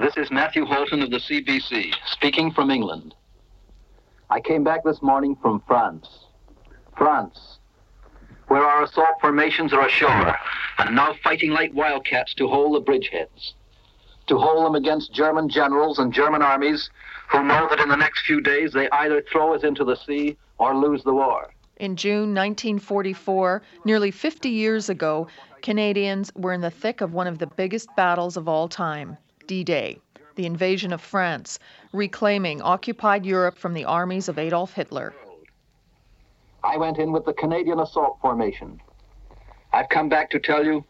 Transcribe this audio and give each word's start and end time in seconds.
This 0.00 0.16
is 0.16 0.30
Matthew 0.30 0.64
Halton 0.64 1.02
of 1.02 1.10
the 1.10 1.18
CBC, 1.18 1.92
speaking 2.06 2.52
from 2.52 2.70
England. 2.70 3.14
I 4.30 4.40
came 4.40 4.64
back 4.64 4.82
this 4.82 5.02
morning 5.02 5.36
from 5.42 5.62
France. 5.66 6.08
France, 6.96 7.58
where 8.48 8.62
our 8.62 8.84
assault 8.84 9.20
formations 9.20 9.74
are 9.74 9.86
ashore 9.86 10.34
and 10.78 10.96
now 10.96 11.14
fighting 11.22 11.50
like 11.50 11.74
wildcats 11.74 12.32
to 12.36 12.48
hold 12.48 12.76
the 12.76 12.80
bridgeheads, 12.80 13.52
to 14.28 14.38
hold 14.38 14.64
them 14.64 14.74
against 14.74 15.12
German 15.12 15.50
generals 15.50 15.98
and 15.98 16.14
German 16.14 16.40
armies 16.40 16.88
who 17.30 17.44
know 17.44 17.68
that 17.68 17.80
in 17.80 17.90
the 17.90 17.96
next 17.96 18.24
few 18.24 18.40
days 18.40 18.72
they 18.72 18.88
either 18.88 19.22
throw 19.30 19.54
us 19.54 19.64
into 19.64 19.84
the 19.84 19.96
sea 19.96 20.38
or 20.56 20.74
lose 20.74 21.04
the 21.04 21.12
war. 21.12 21.52
In 21.76 21.94
June 21.94 22.34
1944, 22.34 23.60
nearly 23.84 24.10
50 24.10 24.48
years 24.48 24.88
ago, 24.88 25.26
Canadians 25.60 26.32
were 26.34 26.54
in 26.54 26.62
the 26.62 26.70
thick 26.70 27.02
of 27.02 27.12
one 27.12 27.26
of 27.26 27.36
the 27.36 27.48
biggest 27.48 27.94
battles 27.96 28.38
of 28.38 28.48
all 28.48 28.66
time 28.66 29.18
D 29.50 29.64
Day, 29.64 29.98
the 30.36 30.46
invasion 30.46 30.92
of 30.92 31.00
France, 31.00 31.58
reclaiming 31.92 32.62
occupied 32.62 33.26
Europe 33.26 33.58
from 33.58 33.74
the 33.74 33.84
armies 33.84 34.28
of 34.28 34.38
Adolf 34.38 34.74
Hitler. 34.74 35.12
I 36.62 36.76
went 36.76 36.98
in 36.98 37.10
with 37.10 37.24
the 37.24 37.32
Canadian 37.32 37.80
Assault 37.80 38.18
Formation. 38.22 38.80
I've 39.72 39.88
come 39.88 40.08
back 40.08 40.30
to 40.30 40.38
tell 40.38 40.64
you 40.64 40.84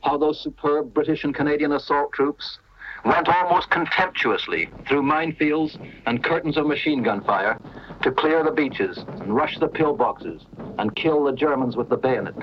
how 0.00 0.16
those 0.16 0.40
superb 0.40 0.94
British 0.94 1.24
and 1.24 1.34
Canadian 1.34 1.72
assault 1.72 2.14
troops 2.14 2.60
went 3.04 3.28
almost 3.28 3.68
contemptuously 3.68 4.70
through 4.88 5.02
minefields 5.02 5.76
and 6.06 6.24
curtains 6.24 6.56
of 6.56 6.64
machine 6.64 7.02
gun 7.02 7.22
fire 7.22 7.60
to 8.02 8.10
clear 8.10 8.42
the 8.42 8.52
beaches 8.52 9.04
and 9.06 9.36
rush 9.36 9.58
the 9.58 9.68
pillboxes 9.68 10.46
and 10.78 10.96
kill 10.96 11.24
the 11.24 11.32
Germans 11.32 11.76
with 11.76 11.90
the 11.90 11.98
bayonet. 11.98 12.36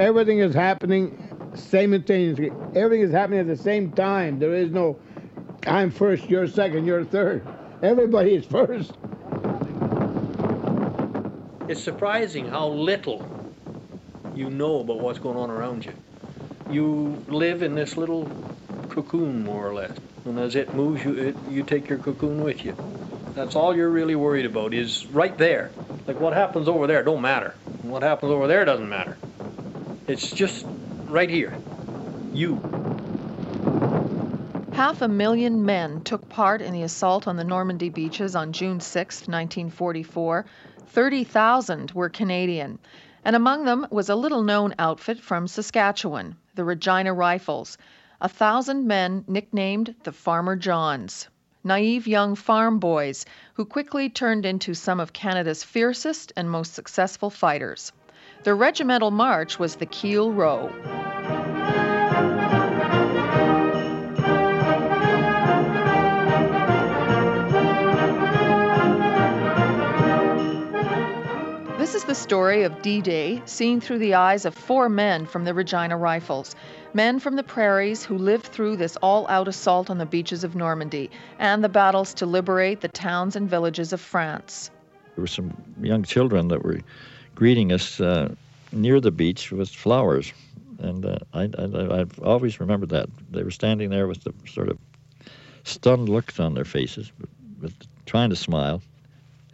Everything 0.00 0.38
is 0.38 0.54
happening 0.54 1.52
simultaneously. 1.54 2.50
Everything 2.74 3.02
is 3.02 3.12
happening 3.12 3.38
at 3.38 3.46
the 3.46 3.56
same 3.56 3.92
time. 3.92 4.38
There 4.38 4.54
is 4.54 4.70
no, 4.70 4.98
I'm 5.66 5.90
first, 5.90 6.28
you're 6.28 6.48
second, 6.48 6.86
you're 6.86 7.04
third. 7.04 7.46
Everybody 7.82 8.34
is 8.34 8.46
first. 8.46 8.92
It's 11.68 11.82
surprising 11.82 12.48
how 12.48 12.68
little 12.68 13.24
you 14.34 14.48
know 14.48 14.80
about 14.80 15.00
what's 15.00 15.18
going 15.18 15.36
on 15.36 15.50
around 15.50 15.84
you. 15.84 15.92
You 16.70 17.22
live 17.28 17.62
in 17.62 17.74
this 17.74 17.96
little 17.96 18.28
cocoon, 18.88 19.44
more 19.44 19.68
or 19.68 19.74
less, 19.74 19.92
and 20.24 20.38
as 20.38 20.56
it 20.56 20.74
moves, 20.74 21.04
you 21.04 21.14
it, 21.14 21.36
you 21.48 21.62
take 21.62 21.88
your 21.88 21.98
cocoon 21.98 22.42
with 22.42 22.64
you. 22.64 22.74
That's 23.34 23.54
all 23.54 23.76
you're 23.76 23.90
really 23.90 24.16
worried 24.16 24.46
about 24.46 24.72
is 24.72 25.06
right 25.08 25.36
there. 25.36 25.70
Like 26.06 26.18
what 26.18 26.32
happens 26.32 26.68
over 26.68 26.86
there 26.86 27.02
don't 27.02 27.20
matter. 27.20 27.54
What 27.82 28.02
happens 28.02 28.32
over 28.32 28.46
there 28.46 28.64
doesn't 28.64 28.88
matter. 28.88 29.16
It's 30.10 30.32
just 30.32 30.66
right 31.06 31.30
here. 31.30 31.56
You. 32.32 32.56
Half 34.72 35.02
a 35.02 35.06
million 35.06 35.64
men 35.64 36.02
took 36.02 36.28
part 36.28 36.60
in 36.62 36.72
the 36.72 36.82
assault 36.82 37.28
on 37.28 37.36
the 37.36 37.44
Normandy 37.44 37.90
beaches 37.90 38.34
on 38.34 38.52
June 38.52 38.80
6, 38.80 39.28
1944. 39.28 40.46
30,000 40.88 41.92
were 41.92 42.08
Canadian, 42.08 42.80
and 43.24 43.36
among 43.36 43.64
them 43.64 43.86
was 43.92 44.08
a 44.08 44.16
little 44.16 44.42
known 44.42 44.74
outfit 44.80 45.20
from 45.20 45.46
Saskatchewan, 45.46 46.34
the 46.56 46.64
Regina 46.64 47.14
Rifles, 47.14 47.78
a 48.20 48.28
thousand 48.28 48.88
men 48.88 49.24
nicknamed 49.28 49.94
the 50.02 50.10
Farmer 50.10 50.56
Johns. 50.56 51.28
Naive 51.62 52.08
young 52.08 52.34
farm 52.34 52.80
boys 52.80 53.26
who 53.54 53.64
quickly 53.64 54.08
turned 54.08 54.44
into 54.44 54.74
some 54.74 54.98
of 54.98 55.12
Canada's 55.12 55.62
fiercest 55.62 56.32
and 56.34 56.50
most 56.50 56.74
successful 56.74 57.30
fighters. 57.30 57.92
Their 58.42 58.56
regimental 58.56 59.10
march 59.10 59.58
was 59.58 59.76
the 59.76 59.84
Keel 59.84 60.32
Row. 60.32 60.70
This 71.76 71.94
is 71.94 72.04
the 72.04 72.14
story 72.14 72.62
of 72.62 72.80
D 72.80 73.02
Day, 73.02 73.42
seen 73.44 73.82
through 73.82 73.98
the 73.98 74.14
eyes 74.14 74.46
of 74.46 74.54
four 74.54 74.88
men 74.88 75.26
from 75.26 75.44
the 75.44 75.52
Regina 75.52 75.98
Rifles. 75.98 76.56
Men 76.94 77.20
from 77.20 77.36
the 77.36 77.42
prairies 77.42 78.02
who 78.02 78.16
lived 78.16 78.46
through 78.46 78.76
this 78.76 78.96
all 79.02 79.28
out 79.28 79.48
assault 79.48 79.90
on 79.90 79.98
the 79.98 80.06
beaches 80.06 80.44
of 80.44 80.56
Normandy 80.56 81.10
and 81.38 81.62
the 81.62 81.68
battles 81.68 82.14
to 82.14 82.26
liberate 82.26 82.80
the 82.80 82.88
towns 82.88 83.36
and 83.36 83.50
villages 83.50 83.92
of 83.92 84.00
France. 84.00 84.70
There 85.14 85.22
were 85.22 85.26
some 85.26 85.52
young 85.82 86.04
children 86.04 86.48
that 86.48 86.64
were 86.64 86.78
greeting 87.40 87.72
us 87.72 87.98
uh, 88.02 88.34
near 88.70 89.00
the 89.00 89.10
beach 89.10 89.50
with 89.50 89.70
flowers. 89.70 90.30
And 90.78 91.06
uh, 91.06 91.20
I, 91.32 91.48
I, 91.56 91.96
have 91.96 92.18
always 92.18 92.60
remembered 92.60 92.90
that. 92.90 93.08
They 93.30 93.42
were 93.42 93.50
standing 93.50 93.88
there 93.88 94.06
with 94.06 94.22
the 94.22 94.34
sort 94.46 94.68
of 94.68 94.76
stunned 95.64 96.10
looks 96.10 96.38
on 96.38 96.52
their 96.52 96.66
faces, 96.66 97.10
but 97.58 97.72
trying 98.04 98.28
to 98.28 98.36
smile. 98.36 98.82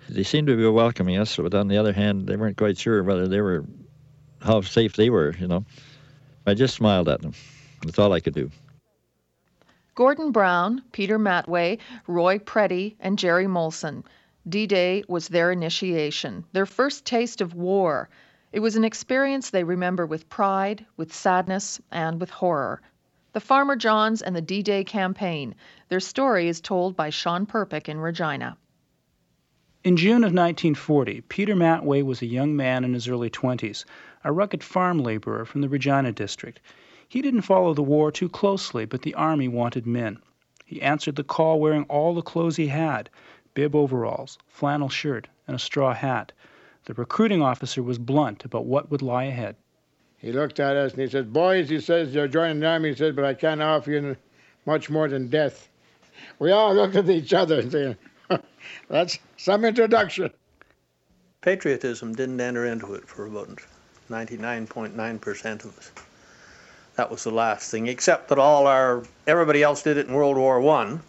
They 0.08 0.24
seemed 0.24 0.48
to 0.48 0.56
be 0.56 0.66
welcoming 0.66 1.16
us, 1.16 1.36
but 1.36 1.54
on 1.54 1.68
the 1.68 1.76
other 1.76 1.92
hand, 1.92 2.26
they 2.26 2.34
weren't 2.34 2.56
quite 2.56 2.76
sure 2.76 3.04
whether 3.04 3.28
they 3.28 3.40
were, 3.40 3.64
how 4.42 4.62
safe 4.62 4.96
they 4.96 5.08
were, 5.08 5.32
you 5.38 5.46
know. 5.46 5.64
I 6.44 6.54
just 6.54 6.74
smiled 6.74 7.08
at 7.08 7.22
them. 7.22 7.34
That's 7.84 8.00
all 8.00 8.12
I 8.12 8.18
could 8.18 8.34
do. 8.34 8.50
Gordon 9.94 10.32
Brown, 10.32 10.82
Peter 10.90 11.20
Matway, 11.20 11.78
Roy 12.08 12.38
Preddy, 12.38 12.96
and 12.98 13.16
Jerry 13.16 13.46
Molson. 13.46 14.02
D 14.48 14.68
Day 14.68 15.02
was 15.08 15.26
their 15.26 15.50
initiation, 15.50 16.44
their 16.52 16.66
first 16.66 17.04
taste 17.04 17.40
of 17.40 17.54
war. 17.54 18.08
It 18.52 18.60
was 18.60 18.76
an 18.76 18.84
experience 18.84 19.50
they 19.50 19.64
remember 19.64 20.06
with 20.06 20.28
pride, 20.28 20.86
with 20.96 21.12
sadness, 21.12 21.80
and 21.90 22.20
with 22.20 22.30
horror. 22.30 22.80
The 23.32 23.40
Farmer 23.40 23.74
Johns 23.74 24.22
and 24.22 24.36
the 24.36 24.40
D 24.40 24.62
Day 24.62 24.84
campaign. 24.84 25.56
Their 25.88 25.98
story 25.98 26.46
is 26.46 26.60
told 26.60 26.94
by 26.94 27.10
Sean 27.10 27.46
Prpick 27.46 27.88
in 27.88 27.98
Regina. 27.98 28.56
In 29.82 29.96
June 29.96 30.22
of 30.22 30.32
1940, 30.32 31.22
Peter 31.22 31.56
Matway 31.56 32.04
was 32.04 32.22
a 32.22 32.26
young 32.26 32.54
man 32.54 32.84
in 32.84 32.94
his 32.94 33.08
early 33.08 33.30
20s, 33.30 33.84
a 34.22 34.30
rugged 34.30 34.62
farm 34.62 35.00
laborer 35.00 35.44
from 35.44 35.60
the 35.60 35.68
Regina 35.68 36.12
district. 36.12 36.60
He 37.08 37.20
didn't 37.20 37.42
follow 37.42 37.74
the 37.74 37.82
war 37.82 38.12
too 38.12 38.28
closely, 38.28 38.84
but 38.84 39.02
the 39.02 39.14
Army 39.14 39.48
wanted 39.48 39.88
men. 39.88 40.18
He 40.64 40.82
answered 40.82 41.16
the 41.16 41.24
call 41.24 41.60
wearing 41.60 41.84
all 41.84 42.14
the 42.14 42.22
clothes 42.22 42.56
he 42.56 42.68
had 42.68 43.10
bib 43.56 43.74
overalls, 43.74 44.38
flannel 44.46 44.90
shirt, 44.90 45.26
and 45.48 45.56
a 45.56 45.58
straw 45.58 45.94
hat. 45.94 46.30
The 46.84 46.94
recruiting 46.94 47.42
officer 47.42 47.82
was 47.82 47.98
blunt 47.98 48.44
about 48.44 48.66
what 48.66 48.90
would 48.90 49.02
lie 49.02 49.24
ahead. 49.24 49.56
He 50.18 50.30
looked 50.30 50.60
at 50.60 50.76
us 50.76 50.92
and 50.92 51.00
he 51.00 51.08
said, 51.08 51.32
Boys, 51.32 51.68
he 51.68 51.80
says, 51.80 52.14
you're 52.14 52.28
joining 52.28 52.60
the 52.60 52.66
army, 52.66 52.90
he 52.90 52.94
says, 52.94 53.16
but 53.16 53.24
I 53.24 53.32
can't 53.34 53.62
offer 53.62 53.90
you 53.90 54.16
much 54.66 54.90
more 54.90 55.08
than 55.08 55.28
death. 55.28 55.68
We 56.38 56.52
all 56.52 56.74
looked 56.74 56.96
at 56.96 57.08
each 57.08 57.32
other 57.32 57.60
and 57.60 57.72
said, 57.72 57.98
That's 58.88 59.18
some 59.38 59.64
introduction. 59.64 60.30
Patriotism 61.40 62.14
didn't 62.14 62.40
enter 62.40 62.66
into 62.66 62.94
it 62.94 63.08
for 63.08 63.26
about 63.26 63.60
99.9% 64.10 65.64
of 65.64 65.78
us. 65.78 65.92
That 66.96 67.10
was 67.10 67.24
the 67.24 67.30
last 67.30 67.70
thing, 67.70 67.86
except 67.86 68.28
that 68.28 68.38
all 68.38 68.66
our 68.66 69.02
everybody 69.26 69.62
else 69.62 69.82
did 69.82 69.96
it 69.96 70.08
in 70.08 70.14
World 70.14 70.36
War 70.36 70.60
One. 70.60 71.02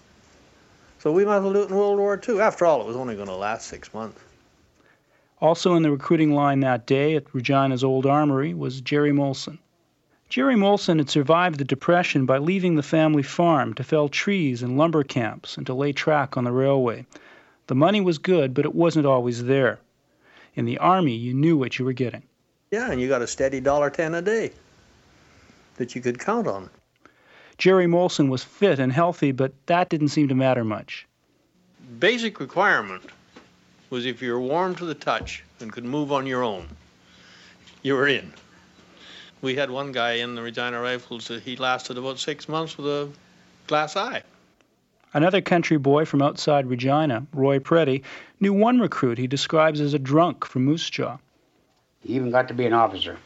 So 1.00 1.12
we 1.12 1.26
might 1.26 1.38
as 1.38 1.44
well 1.44 1.54
do 1.54 1.64
it 1.64 1.70
in 1.70 1.76
World 1.76 2.00
War 2.00 2.20
II. 2.28 2.42
After 2.42 2.66
all, 2.66 2.82
it 2.82 2.88
was 2.88 2.96
only 2.96 3.16
going 3.16 3.28
to 3.28 3.36
last 3.36 3.68
six 3.68 3.94
months. 3.94 4.20
Also 5.40 5.76
in 5.76 5.84
the 5.84 5.92
recruiting 5.92 6.34
line 6.34 6.62
that 6.62 6.88
day 6.88 7.16
at 7.16 7.34
Regina's 7.34 7.84
old 7.84 8.06
armory 8.06 8.54
was 8.54 8.82
Jerry 8.82 9.12
Molson. 9.12 9.60
Jerry 10.30 10.56
Molson 10.56 10.98
had 10.98 11.10
survived 11.10 11.60
the 11.60 11.64
Depression 11.64 12.26
by 12.26 12.40
leaving 12.40 12.76
the 12.76 12.84
family 12.84 13.24
farm 13.24 13.74
to 13.76 13.84
fell 13.84 14.10
trees 14.10 14.64
in 14.64 14.76
lumber 14.76 15.04
camps 15.04 15.56
and 15.56 15.66
to 15.68 15.74
lay 15.74 15.94
track 15.94 16.36
on 16.36 16.44
the 16.44 16.52
railway. 16.52 17.06
The 17.68 17.76
money 17.76 18.02
was 18.02 18.18
good, 18.18 18.54
but 18.54 18.66
it 18.66 18.76
wasn't 18.76 19.06
always 19.06 19.44
there. 19.44 19.80
In 20.56 20.66
the 20.66 20.80
Army, 20.80 21.16
you 21.16 21.34
knew 21.34 21.56
what 21.56 21.78
you 21.78 21.86
were 21.86 21.94
getting. 21.94 22.24
Yeah, 22.72 22.92
and 22.92 23.00
you 23.00 23.08
got 23.08 23.22
a 23.22 23.28
steady 23.28 23.62
dollar 23.62 23.90
ten 23.90 24.16
a 24.16 24.22
day 24.22 24.52
that 25.76 25.96
you 25.96 26.02
could 26.02 26.20
count 26.20 26.48
on. 26.48 26.70
Jerry 27.58 27.88
Molson 27.88 28.30
was 28.30 28.44
fit 28.44 28.80
and 28.80 28.92
healthy, 28.92 29.32
but 29.32 29.54
that 29.66 29.90
didn't 29.90 30.10
seem 30.10 30.28
to 30.28 30.36
matter 30.36 30.64
much. 30.64 31.08
Basic 32.00 32.40
requirement 32.40 33.04
was 33.90 34.06
if 34.06 34.22
you 34.22 34.34
were 34.34 34.42
warm 34.42 34.76
to 34.76 34.86
the 34.86 34.94
touch 34.94 35.44
and 35.60 35.72
could 35.72 35.86
move 35.86 36.12
on 36.12 36.28
your 36.28 36.44
own, 36.44 36.68
you 37.82 37.96
were 37.96 38.08
in. 38.08 38.32
We 39.42 39.56
had 39.56 39.72
one 39.72 39.92
guy 39.92 40.14
in 40.14 40.36
the 40.36 40.42
Regina 40.42 40.82
Rifles 40.82 41.28
that 41.30 41.44
he 41.44 41.56
lasted 41.56 41.98
about 41.98 42.20
six 42.20 42.50
months 42.50 42.78
with 42.78 42.88
a 42.88 43.10
glass 43.68 43.96
eye. 43.96 44.24
Another 45.14 45.42
country 45.42 45.78
boy 45.78 46.06
from 46.06 46.22
outside 46.22 46.68
Regina, 46.68 47.26
Roy 47.34 47.60
Preddy, 47.60 48.04
knew 48.40 48.54
one 48.54 48.80
recruit 48.80 49.18
he 49.18 49.26
describes 49.26 49.80
as 49.80 49.94
a 49.94 50.00
drunk 50.00 50.46
from 50.46 50.66
Moose 50.66 50.90
Jaw. 50.90 51.18
He 52.04 52.14
even 52.14 52.30
got 52.30 52.48
to 52.50 52.54
be 52.54 52.66
an 52.66 52.74
officer. 52.74 53.18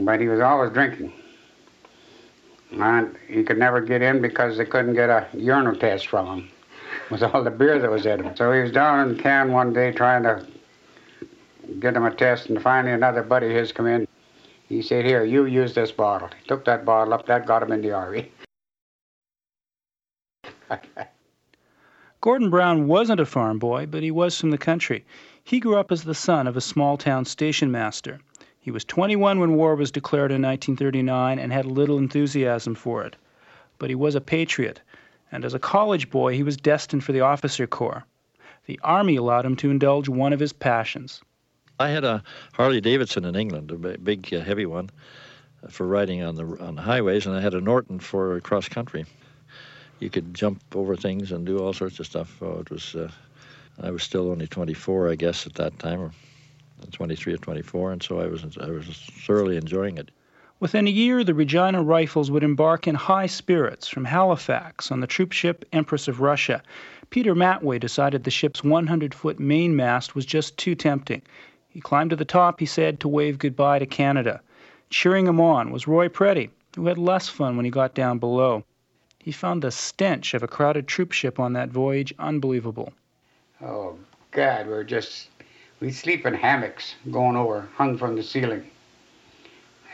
But 0.00 0.20
he 0.20 0.28
was 0.28 0.40
always 0.40 0.72
drinking. 0.72 1.12
He 2.70 3.42
could 3.42 3.58
never 3.58 3.80
get 3.80 4.02
in 4.02 4.20
because 4.20 4.56
they 4.56 4.64
couldn't 4.64 4.94
get 4.94 5.08
a 5.08 5.26
urinal 5.32 5.76
test 5.76 6.08
from 6.08 6.26
him 6.26 6.48
with 7.10 7.22
all 7.22 7.42
the 7.42 7.50
beer 7.50 7.78
that 7.78 7.90
was 7.90 8.06
in 8.06 8.24
him. 8.24 8.36
So 8.36 8.52
he 8.52 8.60
was 8.60 8.72
down 8.72 9.08
in 9.08 9.18
Cannes 9.18 9.52
one 9.52 9.72
day 9.72 9.92
trying 9.92 10.24
to 10.24 10.46
get 11.78 11.96
him 11.96 12.04
a 12.04 12.14
test, 12.14 12.48
and 12.48 12.60
finally 12.62 12.92
another 12.92 13.22
buddy 13.22 13.46
of 13.46 13.52
his 13.52 13.72
come 13.72 13.86
in. 13.86 14.06
He 14.68 14.82
said, 14.82 15.04
Here, 15.04 15.24
you 15.24 15.46
use 15.46 15.74
this 15.74 15.92
bottle. 15.92 16.28
He 16.40 16.48
took 16.48 16.64
that 16.64 16.84
bottle 16.84 17.14
up, 17.14 17.26
that 17.26 17.46
got 17.46 17.62
him 17.62 17.72
in 17.72 17.82
the 17.82 17.92
army. 17.92 18.30
Gordon 22.20 22.50
Brown 22.50 22.88
wasn't 22.88 23.20
a 23.20 23.26
farm 23.26 23.60
boy, 23.60 23.86
but 23.86 24.02
he 24.02 24.10
was 24.10 24.38
from 24.40 24.50
the 24.50 24.58
country. 24.58 25.04
He 25.44 25.60
grew 25.60 25.76
up 25.76 25.92
as 25.92 26.02
the 26.02 26.14
son 26.14 26.48
of 26.48 26.56
a 26.56 26.60
small 26.60 26.96
town 26.96 27.24
station 27.24 27.70
master. 27.70 28.18
He 28.66 28.72
was 28.72 28.84
21 28.84 29.38
when 29.38 29.54
war 29.54 29.76
was 29.76 29.92
declared 29.92 30.32
in 30.32 30.42
1939 30.42 31.38
and 31.38 31.52
had 31.52 31.66
little 31.66 31.98
enthusiasm 31.98 32.74
for 32.74 33.04
it. 33.04 33.14
But 33.78 33.90
he 33.90 33.94
was 33.94 34.16
a 34.16 34.20
patriot, 34.20 34.80
and 35.30 35.44
as 35.44 35.54
a 35.54 35.60
college 35.60 36.10
boy 36.10 36.34
he 36.34 36.42
was 36.42 36.56
destined 36.56 37.04
for 37.04 37.12
the 37.12 37.20
officer 37.20 37.68
corps. 37.68 38.04
The 38.64 38.80
army 38.82 39.14
allowed 39.14 39.46
him 39.46 39.54
to 39.58 39.70
indulge 39.70 40.08
one 40.08 40.32
of 40.32 40.40
his 40.40 40.52
passions. 40.52 41.20
I 41.78 41.90
had 41.90 42.02
a 42.02 42.24
Harley 42.54 42.80
Davidson 42.80 43.24
in 43.24 43.36
England, 43.36 43.70
a 43.70 43.98
big, 43.98 44.34
uh, 44.34 44.40
heavy 44.40 44.66
one, 44.66 44.90
uh, 45.62 45.68
for 45.68 45.86
riding 45.86 46.24
on 46.24 46.34
the 46.34 46.44
on 46.60 46.74
the 46.74 46.82
highways, 46.82 47.24
and 47.24 47.36
I 47.36 47.40
had 47.40 47.54
a 47.54 47.60
Norton 47.60 48.00
for 48.00 48.40
cross 48.40 48.68
country. 48.68 49.04
You 50.00 50.10
could 50.10 50.34
jump 50.34 50.60
over 50.74 50.96
things 50.96 51.30
and 51.30 51.46
do 51.46 51.60
all 51.60 51.72
sorts 51.72 52.00
of 52.00 52.06
stuff. 52.06 52.42
Oh, 52.42 52.58
it 52.58 52.70
was. 52.70 52.96
Uh, 52.96 53.12
I 53.80 53.92
was 53.92 54.02
still 54.02 54.32
only 54.32 54.48
24, 54.48 55.08
I 55.10 55.14
guess, 55.14 55.46
at 55.46 55.54
that 55.54 55.78
time, 55.78 56.10
23 56.92 57.34
or 57.34 57.38
24, 57.38 57.92
and 57.92 58.02
so 58.02 58.20
I 58.20 58.26
was 58.26 58.44
I 58.60 58.70
was 58.70 58.86
thoroughly 59.24 59.56
enjoying 59.56 59.98
it. 59.98 60.10
Within 60.58 60.86
a 60.86 60.90
year, 60.90 61.22
the 61.22 61.34
Regina 61.34 61.82
Rifles 61.82 62.30
would 62.30 62.42
embark 62.42 62.86
in 62.86 62.94
high 62.94 63.26
spirits 63.26 63.88
from 63.88 64.06
Halifax 64.06 64.90
on 64.90 65.00
the 65.00 65.06
troop 65.06 65.32
ship 65.32 65.66
Empress 65.72 66.08
of 66.08 66.20
Russia. 66.20 66.62
Peter 67.10 67.34
Matway 67.34 67.78
decided 67.78 68.24
the 68.24 68.30
ship's 68.30 68.64
100 68.64 69.14
foot 69.14 69.38
mainmast 69.38 70.14
was 70.14 70.24
just 70.24 70.56
too 70.56 70.74
tempting. 70.74 71.22
He 71.68 71.80
climbed 71.80 72.10
to 72.10 72.16
the 72.16 72.24
top, 72.24 72.58
he 72.58 72.64
said, 72.64 73.00
to 73.00 73.08
wave 73.08 73.38
goodbye 73.38 73.80
to 73.80 73.86
Canada. 73.86 74.40
Cheering 74.88 75.26
him 75.26 75.40
on 75.40 75.72
was 75.72 75.86
Roy 75.86 76.08
Preddy, 76.08 76.48
who 76.74 76.86
had 76.86 76.96
less 76.96 77.28
fun 77.28 77.56
when 77.56 77.66
he 77.66 77.70
got 77.70 77.94
down 77.94 78.18
below. 78.18 78.64
He 79.18 79.32
found 79.32 79.60
the 79.60 79.70
stench 79.70 80.32
of 80.32 80.42
a 80.42 80.48
crowded 80.48 80.88
troop 80.88 81.12
ship 81.12 81.38
on 81.38 81.52
that 81.52 81.68
voyage 81.68 82.14
unbelievable. 82.18 82.92
Oh, 83.60 83.98
God, 84.30 84.66
we 84.66 84.72
are 84.72 84.84
just, 84.84 85.28
we 85.80 85.90
sleep 85.90 86.24
in 86.26 86.34
hammocks 86.34 86.94
going 87.10 87.36
over, 87.36 87.68
hung 87.74 87.98
from 87.98 88.16
the 88.16 88.22
ceiling. 88.22 88.70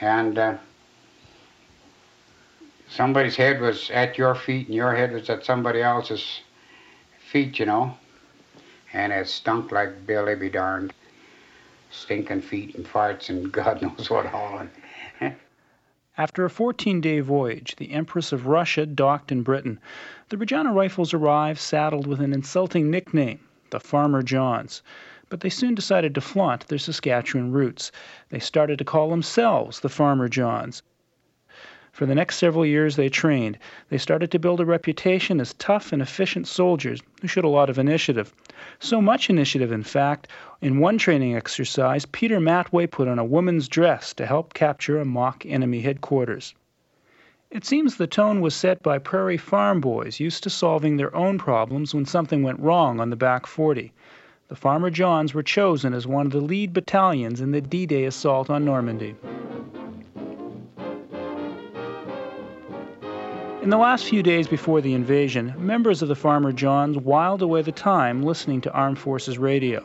And 0.01 0.39
uh, 0.39 0.57
somebody's 2.89 3.37
head 3.37 3.61
was 3.61 3.91
at 3.91 4.19
your 4.19 4.35
feet 4.35 4.67
and 4.67 4.77
your 4.77 4.95
head 4.95 5.13
was 5.13 5.29
at 5.31 5.45
somebody 5.45 5.83
else's 5.83 6.41
feet, 7.31 7.59
you 7.59 7.67
know. 7.67 7.97
And 8.93 9.13
it 9.13 9.29
stunk 9.29 9.73
like 9.73 10.07
Billy 10.07 10.35
be 10.35 10.51
darned 10.51 10.93
stinking 11.91 12.41
feet 12.41 12.75
and 12.75 12.87
farts 12.87 13.29
and 13.29 13.53
God 13.53 13.83
knows 13.83 14.11
what 14.11 14.33
all. 14.33 14.67
After 16.19 16.45
a 16.45 16.51
14 16.51 17.01
day 17.01 17.21
voyage, 17.21 17.77
the 17.77 17.93
Empress 17.93 18.33
of 18.33 18.47
Russia 18.47 18.85
docked 18.85 19.33
in 19.33 19.43
Britain. 19.43 19.81
The 20.29 20.37
Regina 20.37 20.73
Rifles 20.73 21.15
arrived 21.15 21.59
saddled 21.59 22.07
with 22.07 22.21
an 22.21 22.35
insulting 22.35 22.91
nickname, 22.91 23.41
the 23.71 23.81
Farmer 23.81 24.23
Johns. 24.23 24.83
But 25.33 25.41
they 25.41 25.49
soon 25.49 25.75
decided 25.75 26.15
to 26.15 26.21
flaunt 26.21 26.69
their 26.69 26.77
Saskatchewan 26.77 27.53
roots. 27.53 27.91
They 28.29 28.39
started 28.39 28.77
to 28.77 28.85
call 28.85 29.09
themselves 29.09 29.81
the 29.81 29.89
Farmer 29.89 30.29
Johns. 30.29 30.83
For 31.91 32.05
the 32.05 32.15
next 32.15 32.37
several 32.37 32.67
years, 32.67 32.97
they 32.97 33.09
trained. 33.09 33.57
They 33.89 33.97
started 33.97 34.31
to 34.33 34.39
build 34.39 34.61
a 34.61 34.67
reputation 34.67 35.41
as 35.41 35.55
tough 35.55 35.91
and 35.91 36.03
efficient 36.03 36.49
soldiers 36.49 37.01
who 37.23 37.29
showed 37.29 37.47
a 37.47 37.49
lot 37.49 37.71
of 37.71 37.79
initiative. 37.79 38.35
So 38.79 39.01
much 39.01 39.31
initiative, 39.31 39.73
in 39.73 39.85
fact, 39.85 40.29
in 40.61 40.81
one 40.81 40.99
training 40.99 41.35
exercise, 41.35 42.05
Peter 42.05 42.39
Matway 42.39 42.87
put 42.91 43.09
on 43.09 43.19
a 43.19 43.25
woman's 43.25 43.69
dress 43.69 44.13
to 44.13 44.27
help 44.27 44.53
capture 44.53 45.01
a 45.01 45.07
mock 45.07 45.47
enemy 45.47 45.81
headquarters. 45.81 46.55
It 47.51 47.65
seems 47.65 47.97
the 47.97 48.07
tone 48.07 48.43
was 48.43 48.55
set 48.55 48.83
by 48.83 48.99
prairie 48.99 49.39
farm 49.39 49.81
boys 49.81 50.21
used 50.21 50.43
to 50.43 50.51
solving 50.51 50.99
their 50.99 51.17
own 51.17 51.39
problems 51.39 51.95
when 51.95 52.05
something 52.05 52.43
went 52.43 52.61
wrong 52.61 53.01
on 53.01 53.09
the 53.09 53.17
back 53.17 53.47
40. 53.47 53.95
The 54.53 54.57
Farmer 54.57 54.91
Johns 54.91 55.33
were 55.33 55.43
chosen 55.43 55.95
as 55.95 56.07
one 56.07 56.27
of 56.27 56.33
the 56.33 56.43
lead 56.43 56.75
battalions 56.75 57.41
in 57.41 57.53
the 57.53 57.63
D 57.63 57.87
Day 57.87 58.05
assault 58.05 58.51
on 58.51 58.67
Normandy. 58.67 59.15
In 63.63 63.71
the 63.71 63.79
last 63.79 64.05
few 64.05 64.23
days 64.23 64.47
before 64.47 64.83
the 64.83 64.93
invasion, 64.93 65.55
members 65.57 66.03
of 66.03 66.09
the 66.09 66.15
Farmer 66.15 66.53
Johns 66.53 66.99
whiled 66.99 67.41
away 67.41 67.63
the 67.63 67.73
time 67.73 68.23
listening 68.23 68.61
to 68.61 68.73
Armed 68.73 68.99
Forces 68.99 69.39
radio. 69.39 69.83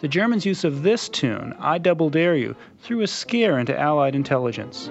The 0.00 0.08
Germans' 0.08 0.46
use 0.46 0.64
of 0.64 0.82
this 0.82 1.10
tune, 1.10 1.54
I 1.58 1.76
Double 1.76 2.08
Dare 2.08 2.36
You, 2.36 2.56
threw 2.78 3.02
a 3.02 3.06
scare 3.06 3.58
into 3.58 3.78
Allied 3.78 4.14
intelligence. 4.14 4.90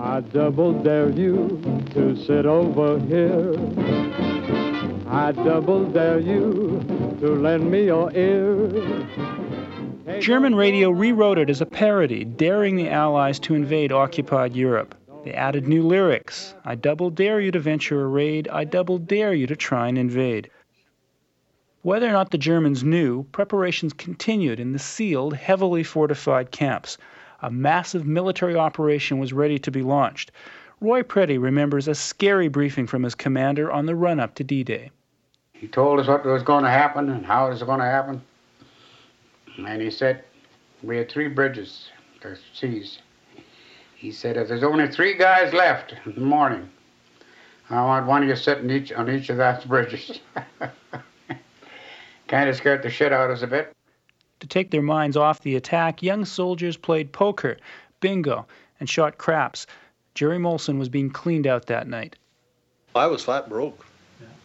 I 0.00 0.20
double 0.20 0.72
dare 0.82 1.10
you 1.10 1.62
to 1.92 2.16
sit 2.16 2.44
over 2.44 2.98
here. 2.98 4.29
I 5.12 5.32
double 5.32 5.86
dare 5.86 6.20
you 6.20 6.84
to 7.18 7.34
lend 7.34 7.68
me 7.68 7.86
your 7.86 8.12
ear. 8.14 9.08
German 10.20 10.54
radio 10.54 10.90
rewrote 10.90 11.38
it 11.38 11.50
as 11.50 11.60
a 11.60 11.66
parody, 11.66 12.24
daring 12.24 12.76
the 12.76 12.90
Allies 12.90 13.40
to 13.40 13.56
invade 13.56 13.90
occupied 13.90 14.54
Europe. 14.54 14.94
They 15.24 15.32
added 15.32 15.66
new 15.66 15.82
lyrics. 15.82 16.54
I 16.64 16.76
double 16.76 17.10
dare 17.10 17.40
you 17.40 17.50
to 17.50 17.58
venture 17.58 18.00
a 18.04 18.06
raid. 18.06 18.46
I 18.52 18.62
double 18.62 18.98
dare 18.98 19.34
you 19.34 19.48
to 19.48 19.56
try 19.56 19.88
and 19.88 19.98
invade. 19.98 20.48
Whether 21.82 22.06
or 22.06 22.12
not 22.12 22.30
the 22.30 22.38
Germans 22.38 22.84
knew, 22.84 23.24
preparations 23.32 23.92
continued 23.92 24.60
in 24.60 24.70
the 24.70 24.78
sealed, 24.78 25.34
heavily 25.34 25.82
fortified 25.82 26.52
camps. 26.52 26.98
A 27.42 27.50
massive 27.50 28.06
military 28.06 28.54
operation 28.54 29.18
was 29.18 29.32
ready 29.32 29.58
to 29.58 29.72
be 29.72 29.82
launched. 29.82 30.30
Roy 30.80 31.02
Preddy 31.02 31.36
remembers 31.36 31.88
a 31.88 31.96
scary 31.96 32.46
briefing 32.46 32.86
from 32.86 33.02
his 33.02 33.16
commander 33.16 33.72
on 33.72 33.86
the 33.86 33.96
run 33.96 34.20
up 34.20 34.36
to 34.36 34.44
D 34.44 34.62
Day. 34.62 34.92
He 35.60 35.68
told 35.68 36.00
us 36.00 36.06
what 36.06 36.24
was 36.24 36.42
going 36.42 36.64
to 36.64 36.70
happen 36.70 37.10
and 37.10 37.26
how 37.26 37.46
it 37.46 37.50
was 37.50 37.62
going 37.62 37.80
to 37.80 37.84
happen. 37.84 38.22
And 39.58 39.82
he 39.82 39.90
said 39.90 40.24
we 40.82 40.96
had 40.96 41.10
three 41.10 41.28
bridges 41.28 41.90
to 42.22 42.34
seize. 42.54 43.00
He 43.94 44.10
said, 44.10 44.38
if 44.38 44.48
there's 44.48 44.62
only 44.62 44.88
three 44.88 45.18
guys 45.18 45.52
left 45.52 45.94
in 46.06 46.14
the 46.14 46.22
morning, 46.22 46.70
I 47.68 47.82
want 47.82 48.06
one 48.06 48.22
of 48.22 48.28
you 48.30 48.36
sitting 48.36 48.70
each 48.70 48.90
on 48.90 49.10
each 49.10 49.28
of 49.28 49.36
those 49.36 49.62
bridges. 49.66 50.20
kind 52.26 52.48
of 52.48 52.56
scared 52.56 52.82
the 52.82 52.88
shit 52.88 53.12
out 53.12 53.30
of 53.30 53.36
us 53.36 53.42
a 53.42 53.46
bit. 53.46 53.76
To 54.40 54.46
take 54.46 54.70
their 54.70 54.80
minds 54.80 55.18
off 55.18 55.42
the 55.42 55.56
attack, 55.56 56.02
young 56.02 56.24
soldiers 56.24 56.78
played 56.78 57.12
poker, 57.12 57.58
bingo, 58.00 58.46
and 58.80 58.88
shot 58.88 59.18
craps. 59.18 59.66
Jerry 60.14 60.38
Molson 60.38 60.78
was 60.78 60.88
being 60.88 61.10
cleaned 61.10 61.46
out 61.46 61.66
that 61.66 61.86
night. 61.86 62.16
I 62.94 63.08
was 63.08 63.24
flat 63.24 63.50
broke. 63.50 63.84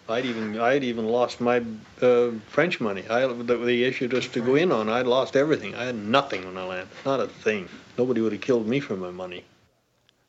I'd 0.08 0.25
even 0.25 0.60
I'd 0.60 0.84
even 0.84 1.05
lost 1.05 1.41
my 1.41 1.63
uh, 2.01 2.32
French 2.48 2.79
money. 2.79 3.03
I 3.10 3.25
they 3.25 3.82
issued 3.84 4.13
us 4.13 4.27
to 4.29 4.41
go 4.41 4.55
in 4.55 4.72
on. 4.72 4.88
I'd 4.88 5.08
lost 5.08 5.36
everything. 5.36 5.74
I 5.74 5.86
had 5.86 5.96
nothing 5.96 6.46
when 6.46 6.58
I 6.58 6.65
landed, 6.65 6.89
not 7.05 7.20
a 7.20 7.27
thing. 7.27 7.67
Nobody 7.98 8.22
would 8.22 8.32
have 8.32 8.41
killed 8.41 8.67
me 8.67 8.79
for 8.79 8.96
my 8.96 9.10
money. 9.10 9.44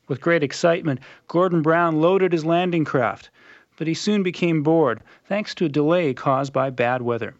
With 0.07 0.21
great 0.21 0.41
excitement, 0.41 1.01
Gordon 1.27 1.61
Brown 1.61 2.01
loaded 2.01 2.31
his 2.31 2.45
landing 2.45 2.85
craft, 2.85 3.29
but 3.77 3.87
he 3.87 3.93
soon 3.93 4.23
became 4.23 4.63
bored, 4.63 5.01
thanks 5.25 5.53
to 5.55 5.65
a 5.65 5.69
delay 5.69 6.13
caused 6.13 6.53
by 6.53 6.69
bad 6.69 7.01
weather. 7.01 7.35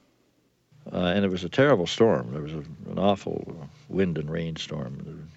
Uh, 0.91 0.97
and 0.97 1.25
it 1.25 1.31
was 1.31 1.43
a 1.43 1.49
terrible 1.49 1.87
storm. 1.87 2.31
There 2.33 2.41
was 2.41 2.53
a, 2.53 2.63
an 2.89 2.97
awful 2.99 3.67
wind 3.89 4.17
and 4.17 4.29
rain 4.29 4.55
storm. 4.57 5.29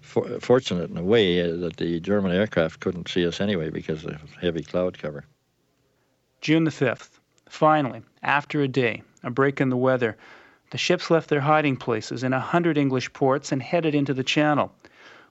For, 0.00 0.40
fortunate 0.40 0.90
in 0.90 0.96
a 0.98 1.02
way 1.02 1.40
uh, 1.40 1.56
that 1.56 1.78
the 1.78 1.98
German 2.00 2.32
aircraft 2.32 2.80
couldn't 2.80 3.08
see 3.08 3.26
us 3.26 3.40
anyway 3.40 3.70
because 3.70 4.04
of 4.04 4.20
heavy 4.40 4.62
cloud 4.62 4.98
cover. 4.98 5.24
June 6.42 6.64
the 6.64 6.72
5th. 6.72 7.20
Finally, 7.48 8.02
after 8.24 8.62
a 8.62 8.66
day, 8.66 9.00
a 9.22 9.30
break 9.30 9.60
in 9.60 9.68
the 9.68 9.76
weather, 9.76 10.16
the 10.70 10.76
ships 10.76 11.08
left 11.08 11.28
their 11.28 11.40
hiding 11.40 11.76
places 11.76 12.24
in 12.24 12.32
a 12.32 12.40
hundred 12.40 12.76
English 12.76 13.12
ports 13.12 13.52
and 13.52 13.62
headed 13.62 13.94
into 13.94 14.12
the 14.12 14.24
Channel. 14.24 14.72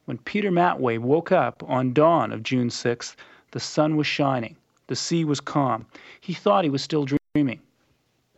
When 0.06 0.20
Peter 0.20 0.51
Matway 0.51 1.00
woke 1.00 1.34
up 1.34 1.63
on 1.68 1.91
dawn 1.91 2.32
of 2.32 2.44
June 2.44 2.70
6th, 2.70 3.18
the 3.51 3.60
sun 3.60 3.98
was 3.98 4.08
shining. 4.08 4.56
The 4.88 4.96
sea 4.96 5.25
was 5.25 5.41
calm. 5.41 5.86
He 6.22 6.34
thought 6.34 6.63
he 6.63 6.70
was 6.70 6.82
still 6.82 7.06
dreaming. 7.34 7.60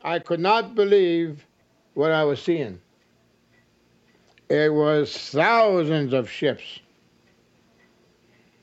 I 0.04 0.18
could 0.18 0.40
not 0.40 0.74
believe 0.74 1.46
what 1.94 2.10
I 2.12 2.24
was 2.24 2.42
seeing. 2.42 2.82
It 4.50 4.74
was 4.74 5.16
thousands 5.16 6.12
of 6.12 6.28
ships, 6.28 6.80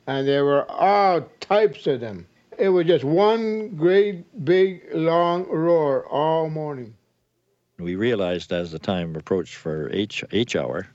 and 0.08 0.26
there 0.26 0.44
were 0.44 0.68
all 0.68 1.28
types 1.38 1.86
of 1.86 2.00
them 2.00 2.26
it 2.60 2.68
was 2.68 2.86
just 2.86 3.04
one 3.04 3.70
great, 3.70 4.44
big, 4.44 4.82
long 4.92 5.46
roar 5.48 6.06
all 6.06 6.50
morning. 6.50 6.94
We 7.78 7.96
realized 7.96 8.52
as 8.52 8.70
the 8.70 8.78
time 8.78 9.16
approached 9.16 9.54
for 9.54 9.90
H, 9.90 10.22
H 10.30 10.54
hour, 10.54 10.86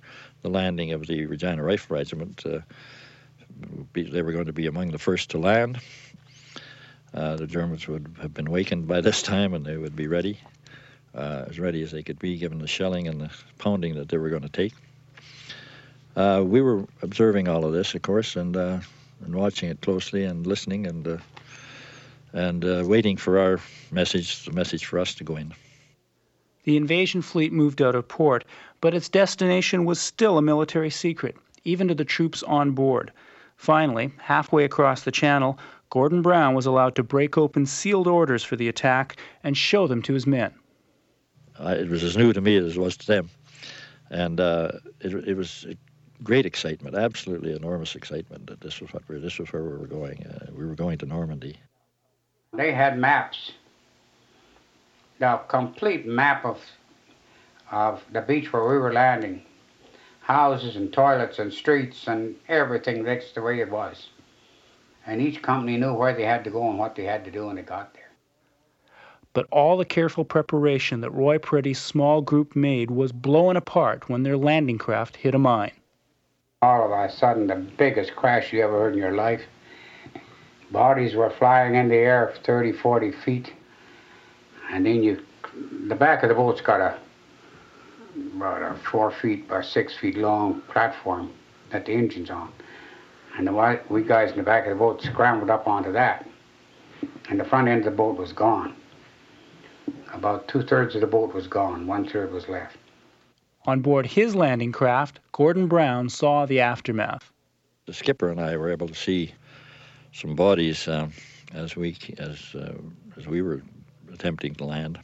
the 0.44 0.50
landing 0.50 0.94
of 0.94 1.08
the 1.08 1.26
Regina 1.26 1.64
Rifle 1.64 1.98
Regiment, 1.98 2.46
uh, 2.46 2.60
they 3.94 4.22
were 4.22 4.32
going 4.32 4.46
to 4.46 4.54
be 4.54 4.68
among 4.68 4.92
the 4.92 5.00
first 5.00 5.32
to 5.32 5.40
land. 5.40 5.80
Uh, 7.14 7.36
the 7.36 7.48
Germans 7.48 7.88
would 7.88 8.16
have 8.22 8.34
been 8.34 8.52
wakened 8.52 8.88
by 8.88 9.02
this 9.02 9.24
time 9.24 9.56
and 9.56 9.66
they 9.66 9.78
would 9.78 9.96
be 9.96 10.08
ready, 10.08 10.38
uh, 11.16 11.46
as 11.48 11.60
ready 11.60 11.82
as 11.82 11.92
they 11.92 12.04
could 12.04 12.20
be 12.20 12.38
given 12.38 12.60
the 12.60 12.68
shelling 12.68 13.08
and 13.08 13.22
the 13.22 13.32
pounding 13.58 13.96
that 13.96 14.10
they 14.10 14.18
were 14.18 14.30
going 14.30 14.44
to 14.44 14.50
take. 14.50 14.74
Uh, 16.16 16.44
we 16.46 16.62
were 16.62 16.86
observing 17.02 17.48
all 17.48 17.66
of 17.66 17.74
this, 17.74 17.96
of 17.96 18.02
course, 18.02 18.36
and 18.36 18.56
uh, 18.56 18.80
and 19.24 19.34
watching 19.34 19.70
it 19.70 19.82
closely 19.82 20.24
and 20.24 20.46
listening 20.46 20.86
and 20.88 21.08
uh, 21.08 21.18
and 22.36 22.66
uh, 22.66 22.84
waiting 22.86 23.16
for 23.16 23.40
our 23.40 23.60
message, 23.92 24.44
the 24.44 24.52
message 24.52 24.86
for 24.86 25.00
us 25.00 25.16
to 25.16 25.24
go 25.24 25.38
in. 25.38 25.54
The 26.66 26.76
invasion 26.76 27.22
fleet 27.22 27.54
moved 27.54 27.82
out 27.82 27.96
of 27.96 28.08
port, 28.08 28.44
but 28.82 28.94
its 28.94 29.08
destination 29.08 29.86
was 29.86 30.00
still 30.02 30.38
a 30.38 30.42
military 30.42 30.90
secret, 30.90 31.38
even 31.64 31.88
to 31.88 31.96
the 31.96 32.04
troops 32.04 32.44
on 32.44 32.72
board. 32.72 33.12
Finally, 33.56 34.12
halfway 34.18 34.66
across 34.66 35.04
the 35.04 35.12
channel, 35.12 35.58
Gordon 35.90 36.22
Brown 36.22 36.56
was 36.56 36.66
allowed 36.66 36.96
to 36.96 37.04
break 37.04 37.38
open 37.38 37.66
sealed 37.66 38.08
orders 38.08 38.44
for 38.44 38.58
the 38.58 38.68
attack 38.68 39.16
and 39.44 39.56
show 39.56 39.88
them 39.88 40.02
to 40.02 40.14
his 40.14 40.28
men. 40.28 40.54
Uh, 41.58 41.76
it 41.80 41.88
was 41.88 42.04
as 42.04 42.18
new 42.18 42.34
to 42.34 42.42
me 42.42 42.58
as 42.58 42.76
it 42.76 42.80
was 42.80 42.98
to 42.98 43.08
them, 43.08 43.30
and 44.10 44.42
uh, 44.42 44.72
it, 45.00 45.14
it 45.14 45.38
was 45.38 45.66
great 46.22 46.46
excitement, 46.46 46.98
absolutely 46.98 47.56
enormous 47.56 47.96
excitement 47.96 48.48
that 48.48 48.60
this 48.60 48.82
was 48.82 48.92
what 48.92 49.08
we 49.08 49.20
this 49.20 49.40
was 49.40 49.54
where 49.54 49.64
we 49.64 49.78
were 49.78 49.88
going. 49.88 50.26
Uh, 50.26 50.48
we 50.52 50.66
were 50.66 50.76
going 50.76 50.98
to 50.98 51.06
Normandy. 51.06 51.56
They 52.56 52.72
had 52.72 52.98
maps, 52.98 53.52
the 55.20 55.40
complete 55.48 56.06
map 56.06 56.46
of 56.46 56.62
of 57.72 58.04
the 58.12 58.22
beach 58.22 58.54
where 58.54 58.68
we 58.68 58.78
were 58.78 58.94
landing, 58.94 59.42
houses 60.22 60.76
and 60.76 60.94
toilets 60.94 61.40
and 61.40 61.52
streets 61.52 62.08
and 62.08 62.36
everything. 62.48 63.04
That's 63.04 63.32
the 63.32 63.42
way 63.42 63.60
it 63.60 63.72
was. 63.72 64.10
And 65.08 65.22
each 65.22 65.42
company 65.42 65.78
knew 65.78 65.94
where 65.94 66.14
they 66.14 66.26
had 66.26 66.44
to 66.44 66.52
go 66.52 66.70
and 66.70 66.78
what 66.78 66.96
they 66.96 67.04
had 67.04 67.26
to 67.26 67.32
do 67.32 67.48
when 67.48 67.56
they 67.56 67.64
got 67.64 67.94
there. 67.94 68.12
But 69.34 69.48
all 69.52 69.78
the 69.78 69.86
careful 69.86 70.26
preparation 70.26 71.02
that 71.02 71.12
Roy 71.12 71.38
Preddy's 71.40 71.80
small 71.80 72.22
group 72.22 72.56
made 72.56 72.92
was 72.92 73.12
blown 73.12 73.58
apart 73.58 74.10
when 74.10 74.24
their 74.24 74.38
landing 74.38 74.78
craft 74.78 75.18
hit 75.18 75.36
a 75.36 75.40
mine 75.40 75.74
all 76.66 76.86
of 76.86 76.92
a 76.92 77.12
sudden 77.12 77.48
the 77.48 77.56
biggest 77.56 78.16
crash 78.16 78.52
you 78.52 78.64
ever 78.64 78.80
heard 78.80 78.94
in 78.94 79.00
your 79.00 79.14
life. 79.14 79.44
Bodies 80.72 81.16
were 81.16 81.30
flying 81.30 81.76
in 81.76 81.90
the 81.90 81.96
air 81.96 82.34
30, 82.44 82.74
40 82.74 83.12
feet. 83.12 83.54
And 84.72 84.86
then 84.86 85.04
you, 85.04 85.24
the 85.88 85.96
back 85.96 86.24
of 86.24 86.30
the 86.30 86.36
boat's 86.36 86.62
got 86.62 86.82
a, 86.82 86.98
about 88.36 88.62
a 88.62 88.76
four 88.76 89.12
feet 89.12 89.48
by 89.48 89.62
six 89.62 89.96
feet 89.96 90.18
long 90.18 90.62
platform 90.62 91.32
that 91.70 91.86
the 91.86 91.94
engine's 91.94 92.30
on. 92.30 92.52
And 93.38 93.48
the 93.48 93.82
we 93.90 94.04
guys 94.04 94.32
in 94.32 94.38
the 94.38 94.44
back 94.44 94.66
of 94.66 94.72
the 94.72 94.80
boat 94.80 95.02
scrambled 95.02 95.50
up 95.50 95.68
onto 95.68 95.92
that. 95.92 96.28
And 97.30 97.40
the 97.40 97.44
front 97.44 97.68
end 97.68 97.80
of 97.80 97.86
the 97.86 97.92
boat 97.92 98.18
was 98.18 98.32
gone. 98.32 98.76
About 100.14 100.48
two 100.48 100.64
thirds 100.64 100.96
of 100.96 101.02
the 101.02 101.08
boat 101.08 101.34
was 101.34 101.48
gone, 101.48 101.86
one 101.86 102.08
third 102.08 102.32
was 102.32 102.48
left. 102.48 102.78
On 103.66 103.82
board 103.82 104.06
his 104.06 104.36
landing 104.36 104.72
craft, 104.72 105.20
Gordon 105.32 105.68
Brown 105.68 106.10
saw 106.10 106.46
the 106.46 106.62
aftermath. 106.62 107.32
The 107.86 107.94
skipper 107.94 108.30
and 108.30 108.40
I 108.40 108.58
were 108.58 108.72
able 108.72 108.88
to 108.88 108.96
see 108.96 109.34
some 110.16 110.34
bodies 110.36 110.88
uh, 110.88 111.10
as 111.54 111.76
we 111.76 111.96
as 112.18 112.56
uh, 112.56 112.74
as 113.18 113.28
we 113.28 113.42
were 113.42 113.62
attempting 114.14 114.56
to 114.56 114.64
land, 114.66 114.98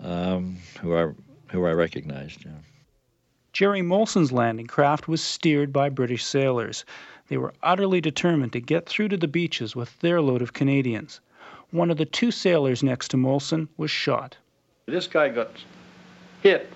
um, 0.00 0.58
who 0.80 0.96
I 0.96 1.12
who 1.52 1.64
I 1.64 1.72
recognized. 1.72 2.44
Yeah. 2.44 2.52
Jerry 3.52 3.82
Molson's 3.82 4.32
landing 4.32 4.66
craft 4.66 5.06
was 5.06 5.22
steered 5.22 5.72
by 5.72 5.88
British 5.88 6.24
sailors. 6.24 6.84
They 7.28 7.36
were 7.36 7.54
utterly 7.62 8.00
determined 8.00 8.52
to 8.54 8.60
get 8.60 8.86
through 8.86 9.08
to 9.08 9.16
the 9.16 9.28
beaches 9.28 9.76
with 9.76 9.98
their 10.00 10.20
load 10.20 10.42
of 10.42 10.52
Canadians. 10.52 11.20
One 11.70 11.90
of 11.90 11.96
the 11.96 12.04
two 12.04 12.32
sailors 12.32 12.82
next 12.82 13.12
to 13.12 13.16
Molson 13.16 13.68
was 13.76 13.92
shot. 13.92 14.36
This 14.86 15.06
guy 15.06 15.28
got 15.28 15.50
hit 16.42 16.70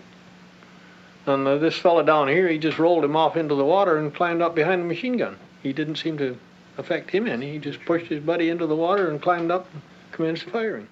and 1.29 1.47
uh, 1.47 1.59
this 1.59 1.77
fella 1.77 2.05
down 2.05 2.29
here, 2.29 2.49
he 2.49 2.59
just 2.59 2.79
rolled 2.79 3.05
him 3.05 3.15
off 3.15 3.37
into 3.37 3.55
the 3.55 3.65
water 3.65 3.99
and 3.99 4.15
climbed 4.15 4.41
up 4.41 4.55
behind 4.55 4.83
the 4.83 4.87
machine 4.87 5.17
gun. 5.17 5.37
He 5.63 5.73
didn't 5.73 5.97
seem 5.97 6.17
to 6.19 6.39
affect 6.79 7.11
him 7.11 7.27
any. 7.27 7.53
He 7.53 7.59
just 7.59 7.85
pushed 7.85 8.07
his 8.07 8.21
buddy 8.21 8.49
into 8.49 8.67
the 8.67 8.77
water 8.77 9.11
and 9.11 9.21
climbed 9.21 9.51
up 9.51 9.69
and 9.73 9.83
commenced 10.13 10.45
firing. 10.45 10.89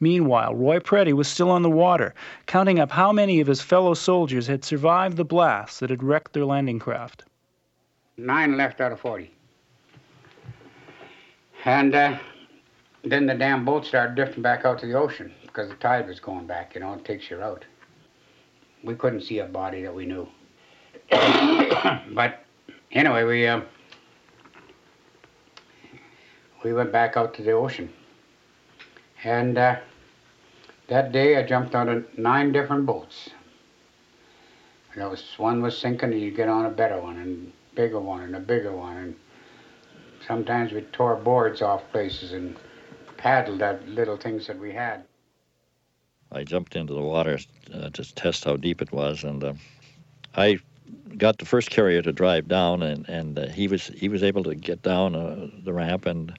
Meanwhile, 0.00 0.54
Roy 0.54 0.80
Preddy 0.80 1.14
was 1.14 1.28
still 1.28 1.50
on 1.50 1.62
the 1.62 1.70
water, 1.70 2.14
counting 2.46 2.78
up 2.78 2.90
how 2.90 3.12
many 3.12 3.40
of 3.40 3.46
his 3.46 3.62
fellow 3.62 3.94
soldiers 3.94 4.46
had 4.46 4.64
survived 4.64 5.16
the 5.16 5.24
blast 5.24 5.80
that 5.80 5.88
had 5.88 6.02
wrecked 6.02 6.32
their 6.32 6.44
landing 6.44 6.78
craft. 6.78 7.24
Nine 8.16 8.56
left 8.56 8.80
out 8.80 8.92
of 8.92 9.00
40. 9.00 9.30
And 11.64 11.94
uh, 11.94 12.18
then 13.02 13.26
the 13.26 13.34
damn 13.34 13.64
boat 13.64 13.86
started 13.86 14.16
drifting 14.16 14.42
back 14.42 14.64
out 14.64 14.78
to 14.80 14.86
the 14.86 14.94
ocean 14.94 15.32
because 15.42 15.70
the 15.70 15.76
tide 15.76 16.06
was 16.06 16.20
going 16.20 16.46
back, 16.46 16.74
you 16.74 16.80
know, 16.82 16.92
it 16.92 17.04
takes 17.04 17.30
you 17.30 17.40
out 17.40 17.64
we 18.84 18.94
couldn't 18.94 19.22
see 19.22 19.38
a 19.38 19.46
body 19.46 19.82
that 19.82 19.94
we 19.94 20.06
knew. 20.06 20.28
but 21.10 22.44
anyway, 22.92 23.24
we 23.24 23.46
uh, 23.46 23.62
we 26.64 26.72
went 26.72 26.90
back 26.90 27.16
out 27.16 27.34
to 27.34 27.42
the 27.42 27.52
ocean, 27.52 27.92
and 29.22 29.56
uh, 29.56 29.76
that 30.88 31.12
day 31.12 31.36
I 31.36 31.42
jumped 31.42 31.74
on 31.74 32.04
nine 32.16 32.50
different 32.52 32.86
boats. 32.86 33.30
There 34.96 35.08
was 35.08 35.34
one 35.36 35.60
was 35.60 35.76
sinking, 35.76 36.12
and 36.12 36.20
you 36.20 36.30
get 36.30 36.48
on 36.48 36.66
a 36.66 36.70
better 36.70 37.00
one, 37.00 37.18
and 37.18 37.52
bigger 37.74 38.00
one, 38.00 38.22
and 38.22 38.34
a 38.34 38.40
bigger 38.40 38.72
one, 38.72 38.96
and 38.96 39.14
sometimes 40.26 40.72
we 40.72 40.80
tore 40.80 41.16
boards 41.16 41.62
off 41.62 41.82
places 41.90 42.32
and 42.32 42.56
paddled 43.16 43.60
at 43.62 43.88
little 43.88 44.16
things 44.16 44.46
that 44.46 44.58
we 44.58 44.72
had. 44.72 45.04
I 46.32 46.44
jumped 46.44 46.76
into 46.76 46.94
the 46.94 47.02
water 47.02 47.38
uh, 47.72 47.90
to 47.90 48.14
test 48.14 48.44
how 48.44 48.56
deep 48.56 48.80
it 48.80 48.92
was, 48.92 49.24
and 49.24 49.42
uh, 49.42 49.54
I 50.34 50.58
got 51.16 51.38
the 51.38 51.44
first 51.44 51.70
carrier 51.70 52.02
to 52.02 52.12
drive 52.12 52.48
down, 52.48 52.82
and 52.82 53.08
and 53.08 53.38
uh, 53.38 53.46
he 53.48 53.68
was 53.68 53.86
he 53.88 54.08
was 54.08 54.22
able 54.22 54.44
to 54.44 54.54
get 54.54 54.82
down 54.82 55.14
uh, 55.14 55.48
the 55.64 55.72
ramp 55.72 56.06
and 56.06 56.36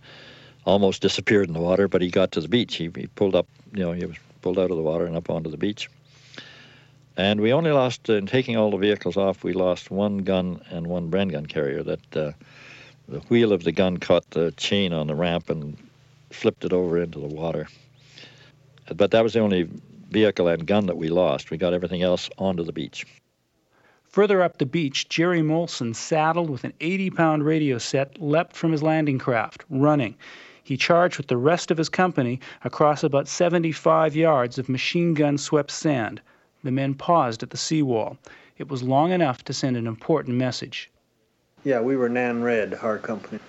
almost 0.66 1.02
disappeared 1.02 1.48
in 1.48 1.54
the 1.54 1.60
water, 1.60 1.88
but 1.88 2.02
he 2.02 2.10
got 2.10 2.32
to 2.32 2.42
the 2.42 2.48
beach. 2.48 2.76
He, 2.76 2.90
he 2.96 3.08
pulled 3.08 3.36
up, 3.36 3.48
you 3.74 3.84
know, 3.84 3.92
he 3.92 4.06
was 4.06 4.18
pulled 4.42 4.58
out 4.58 4.72
of 4.72 4.78
the 4.78 4.84
water 4.84 5.06
and 5.06 5.16
up 5.16 5.30
onto 5.30 5.50
the 5.50 5.58
beach. 5.58 5.90
And 7.18 7.40
we 7.40 7.54
only 7.54 7.72
lost, 7.72 8.10
in 8.10 8.26
taking 8.26 8.58
all 8.58 8.72
the 8.72 8.78
vehicles 8.78 9.16
off, 9.16 9.44
we 9.44 9.54
lost 9.54 9.92
one 9.92 10.20
gun 10.20 10.62
and 10.72 10.88
one 10.88 11.12
Bren 11.12 11.32
gun 11.32 11.46
carrier. 11.46 11.84
That 11.84 12.18
uh, 12.18 12.32
the 13.08 13.20
wheel 13.30 13.54
of 13.54 13.64
the 13.64 13.72
gun 13.72 13.98
caught 13.98 14.30
the 14.32 14.52
chain 14.54 14.92
on 14.92 15.06
the 15.08 15.16
ramp 15.16 15.52
and 15.52 15.78
flipped 16.32 16.66
it 16.66 16.74
over 16.74 17.00
into 17.00 17.20
the 17.20 17.28
water 17.28 17.68
but 18.94 19.12
that 19.12 19.24
was 19.24 19.34
the 19.34 19.40
only 19.40 19.70
vehicle 20.10 20.48
and 20.48 20.66
gun 20.66 20.86
that 20.88 20.98
we 20.98 21.10
lost. 21.10 21.50
We 21.52 21.58
got 21.58 21.74
everything 21.74 22.04
else 22.04 22.30
onto 22.38 22.64
the 22.64 22.72
beach. 22.72 23.06
Further 24.16 24.42
up 24.42 24.60
the 24.60 24.66
beach, 24.66 25.10
Jerry 25.10 25.42
Molson, 25.42 25.94
saddled 25.94 26.50
with 26.50 26.64
an 26.64 26.72
80 26.80 27.10
pound 27.10 27.44
radio 27.44 27.78
set, 27.78 28.22
leapt 28.22 28.56
from 28.56 28.72
his 28.72 28.82
landing 28.82 29.20
craft, 29.20 29.66
running. 29.70 30.16
He 30.64 30.78
charged 30.78 31.18
with 31.18 31.28
the 31.28 31.36
rest 31.36 31.70
of 31.70 31.78
his 31.78 31.90
company 31.90 32.40
across 32.64 33.04
about 33.04 33.28
75 33.28 34.16
yards 34.16 34.58
of 34.58 34.70
machine 34.70 35.16
gun 35.16 35.38
swept 35.38 35.70
sand. 35.70 36.22
The 36.64 36.72
men 36.72 36.94
paused 36.94 37.44
at 37.44 37.50
the 37.50 37.58
seawall. 37.58 38.18
It 38.58 38.70
was 38.70 38.82
long 38.82 39.12
enough 39.12 39.44
to 39.44 39.54
send 39.54 39.76
an 39.76 39.86
important 39.86 40.38
message. 40.38 40.90
Yeah, 41.66 41.82
we 41.82 41.98
were 41.98 42.08
Nan 42.08 42.42
Red, 42.42 42.74
our 42.82 42.98
company. 42.98 43.42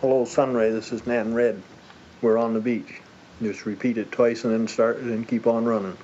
Hello, 0.00 0.24
Sunray, 0.24 0.70
this 0.70 0.92
is 0.92 1.06
Nan 1.06 1.34
Red. 1.34 1.60
We're 2.22 2.38
on 2.38 2.54
the 2.54 2.60
beach. 2.60 3.02
Just 3.42 3.66
repeat 3.66 3.98
it 3.98 4.10
twice 4.12 4.44
and 4.44 4.54
then 4.54 4.66
start 4.66 4.96
and 4.96 5.28
keep 5.28 5.46
on 5.46 5.66
running. 5.66 5.98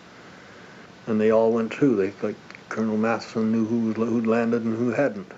And 1.07 1.19
they 1.19 1.31
all 1.31 1.51
went 1.51 1.73
through. 1.73 1.97
They 1.97 2.13
like 2.21 2.37
Colonel 2.73 2.97
Matheson 2.97 3.53
knew 3.53 3.67
who 3.67 3.93
who'd 3.93 4.27
landed 4.27 4.65
and 4.65 4.75
who 4.75 4.93
hadn't. 4.93 5.31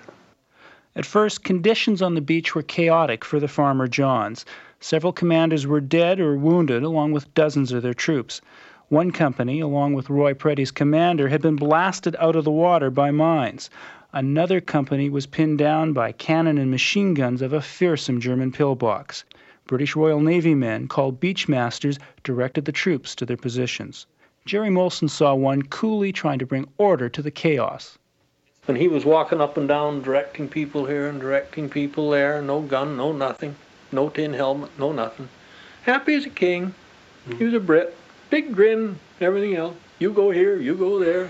At 0.95 1.05
first, 1.05 1.43
conditions 1.43 2.01
on 2.01 2.15
the 2.15 2.21
beach 2.21 2.55
were 2.55 2.61
chaotic 2.61 3.25
for 3.25 3.41
the 3.41 3.49
Farmer 3.49 3.89
Johns. 3.89 4.45
Several 4.79 5.11
commanders 5.11 5.67
were 5.67 5.81
dead 5.81 6.21
or 6.21 6.37
wounded, 6.37 6.81
along 6.81 7.11
with 7.11 7.33
dozens 7.33 7.73
of 7.73 7.83
their 7.83 7.93
troops. 7.93 8.39
One 8.87 9.11
company, 9.11 9.59
along 9.59 9.95
with 9.95 10.09
Roy 10.09 10.33
Preddy's 10.33 10.71
commander, 10.71 11.27
had 11.27 11.41
been 11.41 11.57
blasted 11.57 12.15
out 12.19 12.37
of 12.37 12.45
the 12.45 12.51
water 12.51 12.89
by 12.89 13.11
mines. 13.11 13.69
Another 14.13 14.61
company 14.61 15.09
was 15.09 15.25
pinned 15.25 15.57
down 15.57 15.91
by 15.91 16.13
cannon 16.13 16.57
and 16.57 16.71
machine 16.71 17.15
guns 17.15 17.41
of 17.41 17.51
a 17.51 17.59
fearsome 17.59 18.21
German 18.21 18.53
pillbox. 18.53 19.25
British 19.67 19.93
Royal 19.97 20.21
Navy 20.21 20.55
men, 20.55 20.87
called 20.87 21.19
beachmasters, 21.19 21.99
directed 22.23 22.63
the 22.63 22.71
troops 22.71 23.13
to 23.15 23.25
their 23.25 23.35
positions. 23.35 24.05
Jerry 24.45 24.69
Molson 24.69 25.09
saw 25.09 25.33
one 25.33 25.63
coolly 25.63 26.11
trying 26.11 26.37
to 26.37 26.45
bring 26.45 26.67
order 26.77 27.09
to 27.09 27.21
the 27.23 27.31
chaos. 27.31 27.97
And 28.67 28.77
he 28.77 28.87
was 28.87 29.03
walking 29.03 29.41
up 29.41 29.57
and 29.57 29.67
down, 29.67 30.03
directing 30.03 30.47
people 30.47 30.85
here 30.85 31.07
and 31.07 31.19
directing 31.19 31.67
people 31.67 32.11
there. 32.11 32.41
No 32.43 32.61
gun, 32.61 32.95
no 32.95 33.11
nothing. 33.11 33.55
No 33.91 34.09
tin 34.09 34.33
helmet, 34.33 34.69
no 34.77 34.91
nothing. 34.91 35.29
Happy 35.83 36.13
as 36.13 36.25
a 36.25 36.29
king. 36.29 36.75
Mm-hmm. 37.27 37.37
He 37.39 37.45
was 37.45 37.53
a 37.55 37.59
Brit. 37.59 37.95
Big 38.29 38.53
grin, 38.53 38.99
everything 39.19 39.55
else. 39.55 39.75
You 39.97 40.11
go 40.11 40.29
here, 40.29 40.57
you 40.57 40.75
go 40.75 40.99
there. 40.99 41.29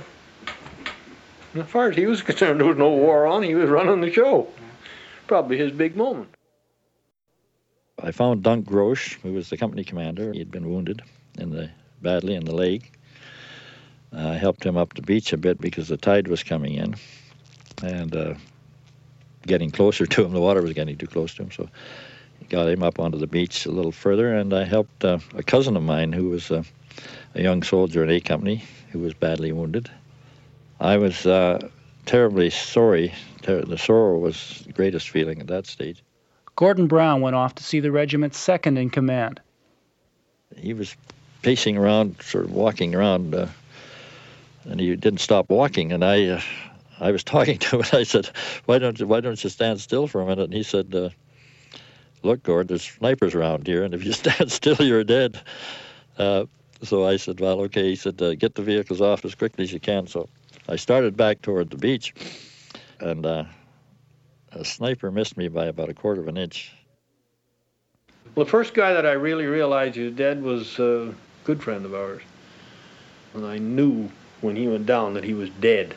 And 1.53 1.63
as 1.63 1.69
far 1.69 1.89
as 1.89 1.95
he 1.95 2.05
was 2.07 2.21
concerned, 2.23 2.59
there 2.59 2.67
was 2.67 2.77
no 2.77 2.89
war 2.89 3.27
on. 3.27 3.43
He 3.43 3.55
was 3.55 3.69
running 3.69 4.01
the 4.01 4.11
show. 4.11 4.47
Probably 5.27 5.57
his 5.57 5.71
big 5.71 5.95
moment. 5.95 6.29
I 8.01 8.11
found 8.11 8.43
Dunk 8.43 8.67
Grosh, 8.67 9.13
who 9.21 9.31
was 9.31 9.49
the 9.49 9.57
company 9.57 9.85
commander. 9.85 10.33
He 10.33 10.39
had 10.39 10.51
been 10.51 10.69
wounded 10.69 11.01
in 11.37 11.51
the 11.51 11.69
badly 12.01 12.35
in 12.35 12.43
the 12.43 12.53
leg. 12.53 12.91
I 14.15 14.35
helped 14.35 14.65
him 14.65 14.77
up 14.77 14.93
the 14.93 15.01
beach 15.01 15.33
a 15.33 15.37
bit 15.37 15.59
because 15.59 15.87
the 15.87 15.97
tide 15.97 16.27
was 16.27 16.43
coming 16.43 16.75
in. 16.75 16.95
and 17.83 18.15
uh, 18.15 18.33
getting 19.45 19.71
closer 19.71 20.05
to 20.13 20.23
him. 20.25 20.31
The 20.33 20.39
water 20.39 20.61
was 20.61 20.73
getting 20.73 20.97
too 20.97 21.07
close 21.07 21.33
to 21.35 21.43
him, 21.43 21.51
so 21.51 21.69
got 22.49 22.67
him 22.67 22.83
up 22.83 22.99
onto 22.99 23.17
the 23.17 23.27
beach 23.27 23.65
a 23.65 23.71
little 23.71 23.91
further, 23.91 24.33
and 24.35 24.53
I 24.53 24.63
helped 24.63 25.03
uh, 25.03 25.19
a 25.35 25.43
cousin 25.43 25.75
of 25.75 25.83
mine 25.83 26.13
who 26.13 26.29
was 26.29 26.51
uh, 26.51 26.63
a 27.33 27.41
young 27.41 27.63
soldier 27.63 28.03
in 28.03 28.09
A 28.09 28.19
Company 28.19 28.63
who 28.91 28.99
was 28.99 29.13
badly 29.13 29.51
wounded. 29.51 29.89
I 30.79 30.97
was 30.97 31.25
uh, 31.25 31.67
terribly 32.05 32.49
sorry. 32.49 33.13
Ter- 33.41 33.63
the 33.63 33.77
sorrow 33.77 34.17
was 34.19 34.63
the 34.65 34.73
greatest 34.73 35.09
feeling 35.09 35.39
at 35.41 35.47
that 35.47 35.65
stage. 35.65 36.03
Gordon 36.55 36.87
Brown 36.87 37.21
went 37.21 37.35
off 37.35 37.55
to 37.55 37.63
see 37.63 37.79
the 37.81 37.91
regiment's 37.91 38.37
second 38.37 38.77
in 38.77 38.89
command. 38.89 39.41
He 40.55 40.73
was 40.73 40.95
pacing 41.41 41.77
around, 41.77 42.21
sort 42.21 42.45
of 42.45 42.51
walking 42.51 42.95
around, 42.95 43.33
uh, 43.35 43.47
and 44.65 44.79
he 44.79 44.95
didn't 44.95 45.19
stop 45.19 45.49
walking. 45.49 45.91
And 45.91 46.03
I, 46.03 46.25
uh, 46.25 46.41
I 46.99 47.11
was 47.11 47.23
talking 47.35 47.57
to 47.57 47.77
him, 47.77 47.81
and 47.81 47.93
I 47.93 48.03
said, 48.03 48.29
"Why 48.65 48.79
don't 48.79 48.99
you, 48.99 49.07
Why 49.07 49.21
don't 49.21 49.41
you 49.43 49.49
stand 49.49 49.79
still 49.79 50.07
for 50.07 50.21
a 50.21 50.25
minute?" 50.25 50.45
And 50.45 50.53
he 50.53 50.63
said, 50.63 50.93
uh, 50.93 51.09
"Look, 52.23 52.43
Gord, 52.43 52.67
there's 52.67 52.83
snipers 52.83 53.35
around 53.35 53.67
here, 53.67 53.83
and 53.83 53.93
if 53.93 54.03
you 54.03 54.13
stand 54.23 54.51
still, 54.51 54.77
you're 54.79 55.03
dead." 55.03 55.39
Uh, 56.17 56.45
so 56.81 57.07
I 57.07 57.17
said, 57.17 57.39
"Well, 57.39 57.61
okay." 57.61 57.89
He 57.89 57.95
said, 57.95 58.21
uh, 58.21 58.35
"Get 58.35 58.55
the 58.55 58.63
vehicles 58.63 59.01
off 59.01 59.25
as 59.25 59.35
quickly 59.35 59.63
as 59.63 59.73
you 59.73 59.79
can." 59.79 60.07
So 60.07 60.29
I 60.67 60.75
started 60.75 61.15
back 61.15 61.41
toward 61.41 61.69
the 61.69 61.77
beach, 61.77 62.13
and 62.99 63.25
uh, 63.25 63.45
a 64.51 64.65
sniper 64.65 65.11
missed 65.11 65.37
me 65.37 65.47
by 65.47 65.65
about 65.65 65.89
a 65.89 65.93
quarter 65.93 66.21
of 66.21 66.27
an 66.27 66.37
inch. 66.37 66.71
Well, 68.35 68.45
the 68.45 68.51
first 68.51 68.73
guy 68.73 68.93
that 68.93 69.05
I 69.05 69.13
really 69.13 69.45
realized 69.45 69.97
was 69.97 70.13
dead 70.13 70.41
was 70.41 70.77
a 70.79 71.13
good 71.45 71.63
friend 71.63 71.85
of 71.85 71.93
ours. 71.93 72.21
And 73.33 73.45
I 73.45 73.57
knew 73.57 74.09
when 74.41 74.55
he 74.55 74.67
went 74.67 74.85
down 74.85 75.13
that 75.13 75.23
he 75.23 75.33
was 75.33 75.49
dead. 75.61 75.95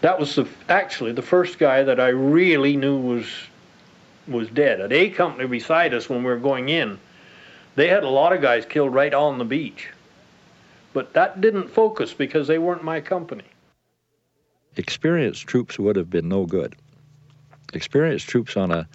That 0.00 0.18
was 0.18 0.34
the, 0.34 0.48
actually 0.68 1.12
the 1.12 1.22
first 1.22 1.58
guy 1.58 1.82
that 1.84 2.00
I 2.00 2.08
really 2.08 2.76
knew 2.76 2.98
was 2.98 3.26
was 4.28 4.48
dead. 4.48 4.80
At 4.80 4.92
A 4.92 5.10
Company 5.10 5.48
beside 5.48 5.94
us 5.94 6.08
when 6.08 6.20
we 6.20 6.30
were 6.30 6.36
going 6.36 6.68
in, 6.68 6.98
they 7.74 7.88
had 7.88 8.04
a 8.04 8.08
lot 8.08 8.32
of 8.32 8.40
guys 8.40 8.64
killed 8.64 8.94
right 8.94 9.12
on 9.12 9.38
the 9.38 9.44
beach. 9.44 9.88
But 10.92 11.14
that 11.14 11.40
didn't 11.40 11.68
focus 11.68 12.12
because 12.12 12.46
they 12.46 12.58
weren't 12.58 12.84
my 12.84 13.00
company. 13.00 13.44
Experienced 14.76 15.46
troops 15.46 15.78
would 15.78 15.96
have 15.96 16.10
been 16.10 16.28
no 16.28 16.46
good. 16.46 16.76
Experienced 17.72 18.28
troops 18.28 18.56
on 18.56 18.70
a 18.70 18.86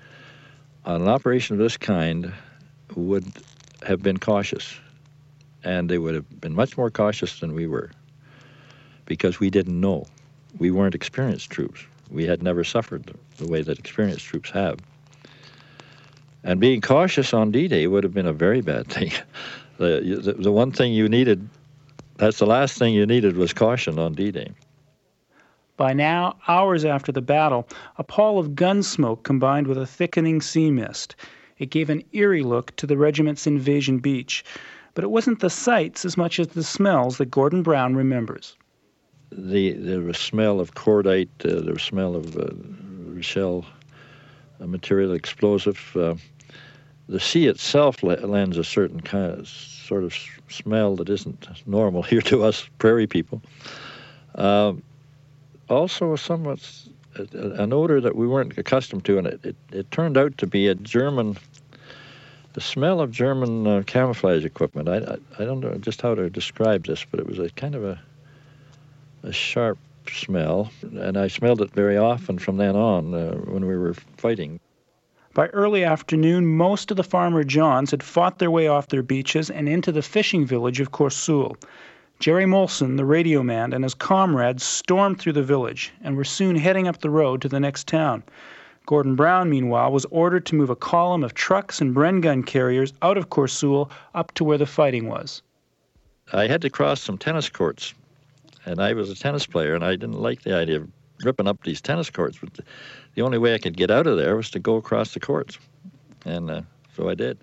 on 0.85 1.01
an 1.01 1.07
operation 1.07 1.55
of 1.55 1.59
this 1.59 1.75
kind 1.75 2.31
would 2.95 3.25
have 3.83 4.01
been 4.01 4.17
cautious, 4.17 4.79
and 5.63 5.89
they 5.89 5.97
would 5.97 6.15
have 6.15 6.41
been 6.41 6.53
much 6.53 6.77
more 6.77 6.89
cautious 6.89 7.39
than 7.39 7.53
we 7.53 7.67
were, 7.67 7.91
because 9.07 9.39
we 9.39 9.49
didn't 9.49 9.79
know. 9.79 10.05
We 10.59 10.69
weren't 10.69 10.95
experienced 10.95 11.49
troops. 11.49 11.83
We 12.11 12.25
had 12.25 12.43
never 12.43 12.63
suffered 12.63 13.11
the, 13.37 13.47
way 13.47 13.61
that 13.61 13.79
experienced 13.79 14.25
troops 14.25 14.49
have. 14.51 14.79
And 16.43 16.59
being 16.59 16.81
cautious 16.81 17.33
on 17.33 17.51
D-Day 17.51 17.87
would 17.87 18.03
have 18.03 18.13
been 18.13 18.27
a 18.27 18.33
very 18.33 18.61
bad 18.61 18.87
thing. 18.91 19.11
the, 19.77 20.19
the, 20.21 20.33
the 20.33 20.51
one 20.51 20.71
thing 20.71 20.93
you 20.93 21.09
needed, 21.09 21.49
that's 22.17 22.37
the 22.37 22.45
last 22.45 22.77
thing 22.77 22.93
you 22.93 23.05
needed 23.05 23.35
was 23.35 23.53
caution 23.53 23.97
on 23.97 24.13
D-Day. 24.13 24.51
By 25.77 25.93
now, 25.93 26.37
hours 26.47 26.85
after 26.85 27.11
the 27.11 27.21
battle, 27.21 27.67
a 27.97 28.03
pall 28.03 28.39
of 28.39 28.55
gun 28.55 28.81
smoke 28.81 29.23
combined 29.23 29.67
with 29.67 29.77
a 29.77 29.85
thickening 29.85 30.41
sea 30.41 30.71
mist. 30.71 31.15
It 31.59 31.69
gave 31.69 31.89
an 31.89 32.03
eerie 32.13 32.43
look 32.43 32.75
to 32.77 32.87
the 32.87 32.97
regiment's 32.97 33.45
invasion 33.45 33.99
beach, 33.99 34.43
but 34.95 35.03
it 35.03 35.11
wasn't 35.11 35.39
the 35.39 35.51
sights 35.51 36.03
as 36.03 36.17
much 36.17 36.39
as 36.39 36.47
the 36.47 36.63
smells 36.63 37.17
that 37.19 37.29
Gordon 37.29 37.61
Brown 37.61 37.95
remembers. 37.95 38.55
The 39.31 40.13
smell 40.13 40.59
of 40.59 40.73
cordite, 40.73 41.29
uh, 41.45 41.71
was 41.71 41.81
smell 41.81 42.15
of 42.15 42.37
uh, 42.37 43.21
shell 43.21 43.65
uh, 44.61 44.67
material, 44.67 45.13
explosive. 45.13 45.95
Uh, 45.95 46.15
the 47.09 47.19
sea 47.19 47.47
itself 47.47 48.03
lends 48.03 48.57
a 48.57 48.63
certain 48.63 49.01
kind 49.01 49.39
of 49.39 49.47
sort 49.47 50.03
of 50.03 50.13
smell 50.49 50.95
that 50.97 51.09
isn't 51.09 51.47
normal 51.65 52.03
here 52.11 52.21
to 52.21 52.43
us 52.43 52.69
prairie 52.77 53.07
people. 53.07 53.41
Uh, 54.35 54.73
also 55.69 56.15
somewhat 56.15 56.59
an 57.33 57.73
odor 57.73 57.99
that 57.99 58.15
we 58.15 58.27
weren't 58.27 58.57
accustomed 58.57 59.03
to, 59.05 59.17
and 59.17 59.27
it, 59.27 59.39
it, 59.43 59.55
it 59.71 59.91
turned 59.91 60.17
out 60.17 60.37
to 60.37 60.47
be 60.47 60.67
a 60.67 60.75
German, 60.75 61.37
the 62.53 62.61
smell 62.61 63.01
of 63.01 63.11
German 63.11 63.65
uh, 63.65 63.83
camouflage 63.85 64.45
equipment. 64.45 64.87
I, 64.87 64.97
I, 64.97 65.43
I 65.43 65.45
don't 65.45 65.59
know 65.59 65.75
just 65.75 66.01
how 66.01 66.15
to 66.15 66.29
describe 66.29 66.85
this, 66.85 67.05
but 67.09 67.19
it 67.19 67.25
was 67.25 67.39
a 67.39 67.49
kind 67.49 67.75
of 67.75 67.83
a 67.83 67.99
a 69.27 69.33
sharp 69.33 69.77
smell, 70.09 70.71
and 70.81 71.17
I 71.17 71.27
smelled 71.27 71.61
it 71.61 71.71
very 71.71 71.97
often 71.97 72.39
from 72.39 72.55
then 72.55 72.77
on 72.77 73.13
uh, 73.13 73.35
when 73.35 73.65
we 73.65 73.77
were 73.77 73.93
fighting. 74.15 74.61
By 75.33 75.47
early 75.47 75.83
afternoon, 75.83 76.47
most 76.47 76.91
of 76.91 76.97
the 76.97 77.03
farmer 77.03 77.43
Johns 77.43 77.91
had 77.91 78.01
fought 78.01 78.39
their 78.39 78.49
way 78.49 78.69
off 78.69 78.87
their 78.87 79.03
beaches 79.03 79.49
and 79.49 79.67
into 79.67 79.91
the 79.91 80.01
fishing 80.01 80.45
village 80.45 80.79
of 80.79 80.93
Courseulles. 80.93 81.57
Jerry 82.19 82.45
Molson, 82.45 82.95
the 82.95 83.05
radio 83.05 83.43
man, 83.43 83.73
and 83.73 83.83
his 83.83 83.93
comrades 83.93 84.63
stormed 84.63 85.19
through 85.19 85.33
the 85.33 85.43
village 85.43 85.91
and 86.01 86.15
were 86.15 86.23
soon 86.23 86.55
heading 86.55 86.87
up 86.87 86.99
the 86.99 87.09
road 87.09 87.41
to 87.41 87.49
the 87.49 87.59
next 87.59 87.85
town. 87.85 88.23
Gordon 88.85 89.15
Brown, 89.15 89.49
meanwhile, 89.49 89.91
was 89.91 90.05
ordered 90.05 90.45
to 90.45 90.55
move 90.55 90.69
a 90.69 90.75
column 90.75 91.23
of 91.25 91.33
trucks 91.33 91.81
and 91.81 91.93
Bren 91.93 92.21
gun 92.21 92.43
carriers 92.43 92.93
out 93.01 93.17
of 93.17 93.29
Courseulles 93.29 93.91
up 94.15 94.33
to 94.35 94.45
where 94.45 94.57
the 94.57 94.65
fighting 94.65 95.09
was. 95.09 95.43
I 96.31 96.47
had 96.47 96.61
to 96.61 96.69
cross 96.69 97.01
some 97.01 97.17
tennis 97.17 97.49
courts, 97.49 97.93
and 98.67 98.81
I 98.81 98.93
was 98.93 99.09
a 99.09 99.15
tennis 99.15 99.45
player, 99.45 99.73
and 99.73 99.83
I 99.83 99.91
didn't 99.91 100.19
like 100.19 100.41
the 100.41 100.53
idea 100.53 100.81
of 100.81 100.89
ripping 101.23 101.47
up 101.47 101.63
these 101.63 101.81
tennis 101.81 102.09
courts. 102.09 102.37
But 102.37 102.59
the 103.15 103.21
only 103.21 103.37
way 103.37 103.53
I 103.53 103.57
could 103.57 103.77
get 103.77 103.89
out 103.89 104.07
of 104.07 104.17
there 104.17 104.35
was 104.35 104.49
to 104.51 104.59
go 104.59 104.75
across 104.75 105.13
the 105.13 105.21
courts, 105.21 105.57
and 106.25 106.51
uh, 106.51 106.61
so 106.95 107.09
I 107.09 107.15
did. 107.15 107.39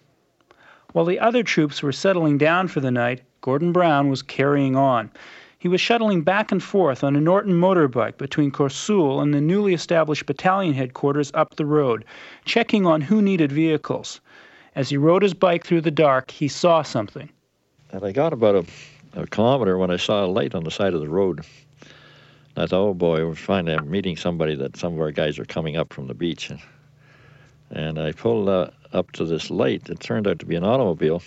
While 0.93 1.07
the 1.07 1.19
other 1.19 1.43
troops 1.43 1.83
were 1.83 1.93
settling 1.93 2.39
down 2.39 2.69
for 2.69 2.81
the 2.81 2.91
night, 2.91 3.23
Gordon 3.41 3.73
Brown 3.73 4.11
was 4.11 4.23
carrying 4.23 4.77
on. 4.77 5.11
He 5.59 5.67
was 5.67 5.81
shuttling 5.81 6.23
back 6.23 6.53
and 6.53 6.63
forth 6.63 7.03
on 7.03 7.17
a 7.17 7.21
Norton 7.21 7.55
motorbike 7.55 8.19
between 8.19 8.51
Courseulles 8.51 9.23
and 9.23 9.33
the 9.33 9.41
newly 9.41 9.73
established 9.73 10.27
battalion 10.27 10.75
headquarters 10.75 11.33
up 11.33 11.57
the 11.57 11.65
road, 11.65 12.05
checking 12.45 12.85
on 12.85 13.01
who 13.01 13.23
needed 13.23 13.51
vehicles. 13.51 14.21
As 14.75 14.91
he 14.91 14.99
rode 14.99 15.23
his 15.23 15.33
bike 15.33 15.65
through 15.65 15.81
the 15.81 15.91
dark, 15.91 16.31
he 16.31 16.49
saw 16.49 16.83
something. 16.83 17.31
And 17.91 18.05
I 18.05 18.13
got 18.13 18.35
about 18.35 18.57
a, 18.57 18.65
a 19.15 19.27
kilometer 19.27 19.79
when 19.79 19.91
I 19.91 19.97
saw 19.97 20.25
a 20.25 20.27
light 20.27 20.55
on 20.55 20.65
the 20.65 20.71
side 20.71 20.95
of 20.95 21.01
the 21.01 21.09
road. 21.09 21.45
And 22.57 22.65
I 22.65 22.67
thought, 22.67 22.89
oh 22.89 22.95
boy, 22.95 23.25
we're 23.27 23.35
finally 23.35 23.79
meeting 23.87 24.17
somebody 24.17 24.55
that 24.57 24.77
some 24.77 24.95
of 24.95 25.01
our 25.01 25.13
guys 25.13 25.39
are 25.39 25.45
coming 25.45 25.77
up 25.77 25.93
from 25.93 26.07
the 26.07 26.15
beach. 26.15 26.53
And 27.71 27.99
I 27.99 28.13
pulled 28.13 28.49
uh, 28.49 28.71
up 28.93 29.13
to 29.13 29.25
this 29.25 29.51
light. 29.51 29.89
It 29.89 30.01
turned 30.01 30.27
out 30.27 30.39
to 30.41 30.47
be 30.47 30.57
an 30.57 30.65
automobile 30.65 31.23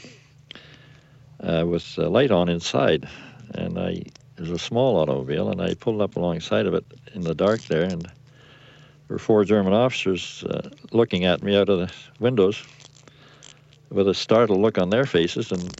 uh, 1.41 1.65
with 1.67 1.97
a 1.97 2.10
light 2.10 2.32
on 2.32 2.50
inside, 2.50 3.08
and 3.54 3.78
I 3.78 4.04
it 4.38 4.41
was 4.41 4.52
a 4.52 4.60
small 4.60 4.97
automobile, 4.97 5.50
and 5.50 5.62
I 5.62 5.73
pulled 5.73 6.02
up 6.02 6.15
alongside 6.15 6.67
of 6.67 6.76
it 6.76 6.86
in 7.13 7.23
the 7.23 7.34
dark 7.34 7.62
there, 7.63 7.84
and 7.84 8.06
there 8.06 8.12
were 9.10 9.19
four 9.19 9.43
German 9.45 9.73
officers 9.73 10.43
uh, 10.43 10.69
looking 10.91 11.26
at 11.26 11.41
me 11.41 11.56
out 11.56 11.69
of 11.69 11.80
the 11.80 11.91
windows 12.19 12.63
with 13.89 14.08
a 14.08 14.13
startled 14.13 14.62
look 14.62 14.78
on 14.78 14.91
their 14.91 15.06
faces, 15.06 15.52
and 15.52 15.76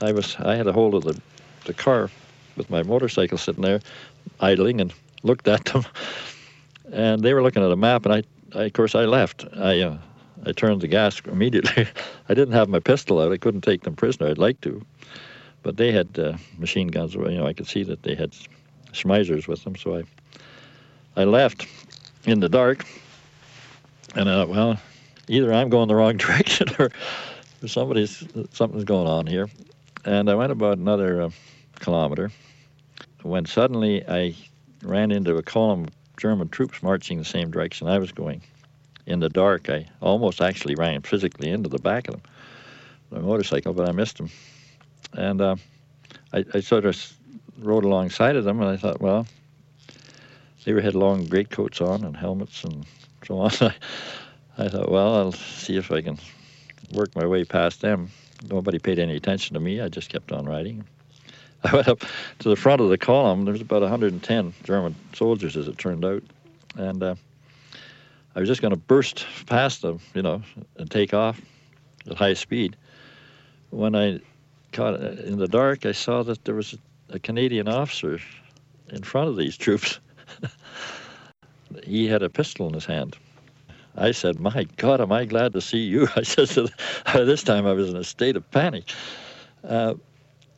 I 0.00 0.12
was 0.12 0.36
I 0.38 0.56
had 0.56 0.66
a 0.66 0.72
hold 0.72 0.94
of 0.94 1.04
the 1.04 1.20
the 1.64 1.74
car 1.74 2.10
with 2.56 2.70
my 2.70 2.82
motorcycle 2.82 3.38
sitting 3.38 3.62
there 3.62 3.80
idling 4.40 4.80
and 4.80 4.92
looked 5.22 5.48
at 5.48 5.64
them, 5.66 5.84
and 6.92 7.22
they 7.22 7.34
were 7.34 7.42
looking 7.42 7.64
at 7.64 7.70
a 7.70 7.76
map, 7.76 8.04
and 8.04 8.14
I, 8.14 8.22
I 8.58 8.64
of 8.64 8.72
course 8.72 8.94
I 8.94 9.04
left. 9.04 9.44
I 9.56 9.80
uh, 9.80 9.98
I 10.44 10.52
turned 10.52 10.80
the 10.80 10.88
gas 10.88 11.20
immediately. 11.24 11.86
I 12.28 12.34
didn't 12.34 12.54
have 12.54 12.68
my 12.68 12.80
pistol 12.80 13.20
out. 13.20 13.32
I 13.32 13.36
couldn't 13.36 13.60
take 13.62 13.82
them 13.82 13.94
prisoner. 13.94 14.28
I'd 14.28 14.38
like 14.38 14.60
to, 14.62 14.84
but 15.62 15.76
they 15.76 15.92
had 15.92 16.18
uh, 16.18 16.36
machine 16.58 16.88
guns. 16.88 17.14
You 17.14 17.30
know, 17.30 17.46
I 17.46 17.52
could 17.52 17.66
see 17.66 17.84
that 17.84 18.02
they 18.02 18.14
had 18.14 18.32
Schmeissers 18.92 19.46
with 19.46 19.62
them. 19.64 19.76
So 19.76 19.96
I, 19.96 20.02
I 21.16 21.24
left 21.24 21.66
in 22.24 22.40
the 22.40 22.48
dark, 22.48 22.84
and 24.14 24.28
I 24.28 24.34
thought, 24.34 24.48
well, 24.48 24.80
either 25.28 25.52
I'm 25.52 25.68
going 25.68 25.88
the 25.88 25.94
wrong 25.94 26.16
direction 26.16 26.68
or, 26.78 26.90
or 27.62 27.68
somebody's 27.68 28.24
something's 28.52 28.84
going 28.84 29.06
on 29.06 29.26
here. 29.26 29.48
And 30.04 30.28
I 30.28 30.34
went 30.34 30.50
about 30.50 30.78
another 30.78 31.22
uh, 31.22 31.30
kilometer 31.82 32.30
when 33.22 33.44
suddenly 33.44 34.08
I 34.08 34.34
ran 34.82 35.12
into 35.12 35.36
a 35.36 35.42
column 35.42 35.84
of 35.84 36.16
German 36.16 36.48
troops 36.48 36.82
marching 36.82 37.18
the 37.18 37.24
same 37.24 37.50
direction 37.50 37.88
I 37.88 37.98
was 37.98 38.12
going 38.12 38.42
in 39.06 39.20
the 39.20 39.28
dark. 39.28 39.68
I 39.68 39.86
almost 40.00 40.40
actually 40.40 40.76
ran 40.76 41.02
physically 41.02 41.50
into 41.50 41.68
the 41.68 41.78
back 41.78 42.08
of 42.08 42.14
them, 42.14 42.22
my 43.10 43.18
motorcycle, 43.18 43.74
but 43.74 43.88
I 43.88 43.92
missed 43.92 44.18
them. 44.18 44.30
And 45.12 45.40
uh, 45.40 45.56
I, 46.32 46.44
I, 46.54 46.60
sort 46.60 46.84
of 46.84 46.96
rode 47.58 47.84
alongside 47.84 48.36
of 48.36 48.44
them, 48.44 48.60
and 48.60 48.70
I 48.70 48.76
thought, 48.76 49.00
well, 49.00 49.26
they 50.64 50.72
were 50.72 50.80
had 50.80 50.94
long 50.94 51.26
greatcoats 51.26 51.80
on 51.80 52.04
and 52.04 52.16
helmets 52.16 52.64
and 52.64 52.86
so 53.26 53.40
on. 53.40 53.50
I 54.58 54.68
thought, 54.68 54.90
well, 54.90 55.14
I'll 55.16 55.32
see 55.32 55.76
if 55.76 55.90
I 55.90 56.02
can 56.02 56.18
work 56.92 57.14
my 57.16 57.26
way 57.26 57.44
past 57.44 57.80
them. 57.80 58.10
Nobody 58.48 58.78
paid 58.78 58.98
any 58.98 59.16
attention 59.16 59.54
to 59.54 59.60
me. 59.60 59.80
I 59.80 59.88
just 59.88 60.08
kept 60.08 60.32
on 60.32 60.44
riding. 60.44 60.84
I 61.64 61.76
went 61.76 61.88
up 61.88 62.00
to 62.40 62.48
the 62.48 62.56
front 62.56 62.80
of 62.80 62.88
the 62.88 62.98
column. 62.98 63.44
There's 63.44 63.60
about 63.60 63.82
110 63.82 64.54
German 64.64 64.96
soldiers, 65.14 65.56
as 65.56 65.68
it 65.68 65.78
turned 65.78 66.04
out, 66.04 66.22
and 66.76 67.02
uh, 67.02 67.14
I 68.34 68.40
was 68.40 68.48
just 68.48 68.62
going 68.62 68.72
to 68.72 68.78
burst 68.78 69.26
past 69.46 69.82
them, 69.82 70.00
you 70.14 70.22
know, 70.22 70.42
and 70.76 70.90
take 70.90 71.14
off 71.14 71.40
at 72.10 72.16
high 72.16 72.34
speed. 72.34 72.76
When 73.70 73.94
I 73.94 74.20
caught 74.72 75.00
in 75.00 75.38
the 75.38 75.46
dark, 75.46 75.86
I 75.86 75.92
saw 75.92 76.24
that 76.24 76.44
there 76.44 76.54
was 76.54 76.74
a, 77.10 77.16
a 77.16 77.18
Canadian 77.18 77.68
officer 77.68 78.18
in 78.88 79.02
front 79.02 79.28
of 79.28 79.36
these 79.36 79.56
troops. 79.56 80.00
he 81.84 82.08
had 82.08 82.22
a 82.22 82.28
pistol 82.28 82.66
in 82.66 82.74
his 82.74 82.86
hand. 82.86 83.16
I 83.96 84.12
said, 84.12 84.40
"My 84.40 84.64
God, 84.76 85.00
am 85.00 85.12
I 85.12 85.26
glad 85.26 85.52
to 85.52 85.60
see 85.60 85.80
you!" 85.80 86.08
I 86.16 86.22
said, 86.22 86.70
this 87.14 87.42
time 87.44 87.66
I 87.66 87.72
was 87.72 87.88
in 87.90 87.96
a 87.96 88.04
state 88.04 88.36
of 88.36 88.50
panic, 88.50 88.90
uh, 89.62 89.94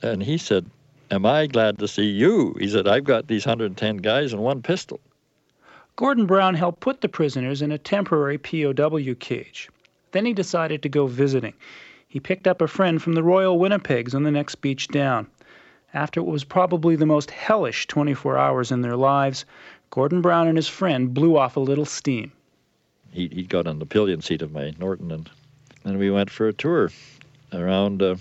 and 0.01 0.23
he 0.23 0.39
said, 0.39 0.71
"Am 1.15 1.25
I 1.25 1.47
glad 1.47 1.79
to 1.79 1.87
see 1.87 2.11
you?" 2.11 2.57
He 2.59 2.67
said, 2.67 2.89
"I've 2.89 3.05
got 3.05 3.29
these 3.29 3.47
110 3.47 3.99
guys 3.99 4.33
and 4.33 4.43
one 4.43 4.63
pistol." 4.63 4.99
Gordon 5.95 6.27
Brown 6.27 6.57
helped 6.57 6.81
put 6.81 7.03
the 7.03 7.09
prisoners 7.09 7.63
in 7.63 7.71
a 7.71 7.79
temporary 7.79 8.37
POW 8.37 9.15
cage. 9.21 9.69
Then 10.11 10.27
he 10.27 10.33
decided 10.33 10.83
to 10.83 10.89
go 10.89 11.07
visiting. 11.07 11.55
He 12.09 12.19
picked 12.19 12.49
up 12.49 12.61
a 12.61 12.67
friend 12.67 13.01
from 13.01 13.13
the 13.13 13.23
Royal 13.23 13.57
Winnipegs 13.57 14.13
on 14.13 14.25
the 14.25 14.33
next 14.33 14.57
beach 14.57 14.89
down. 14.89 15.29
After 15.93 16.21
what 16.21 16.33
was 16.33 16.43
probably 16.43 16.97
the 16.97 17.07
most 17.07 17.31
hellish 17.31 17.87
24 17.87 18.37
hours 18.37 18.73
in 18.73 18.81
their 18.81 18.97
lives, 18.97 19.45
Gordon 19.91 20.21
Brown 20.21 20.49
and 20.49 20.59
his 20.59 20.67
friend 20.67 21.15
blew 21.15 21.37
off 21.37 21.57
a 21.57 21.61
little 21.61 21.85
steam. 21.85 22.33
He, 23.13 23.29
he 23.29 23.45
got 23.45 23.69
on 23.69 23.79
the 23.79 23.87
pillion 23.87 24.21
seat 24.21 24.43
of 24.43 24.51
my 24.51 24.75
Norton, 24.81 25.13
and, 25.13 25.31
and 25.85 25.97
we 25.97 26.11
went 26.11 26.31
for 26.31 26.49
a 26.49 26.53
tour 26.53 26.91
around 27.53 28.03
uh, 28.03 28.17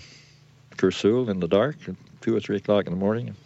in 0.80 1.40
the 1.40 1.48
dark 1.48 1.76
2 2.24 2.34
or 2.34 2.40
3 2.40 2.56
o'clock 2.56 2.86
in 2.86 2.92
the 2.92 2.98
morning, 2.98 3.36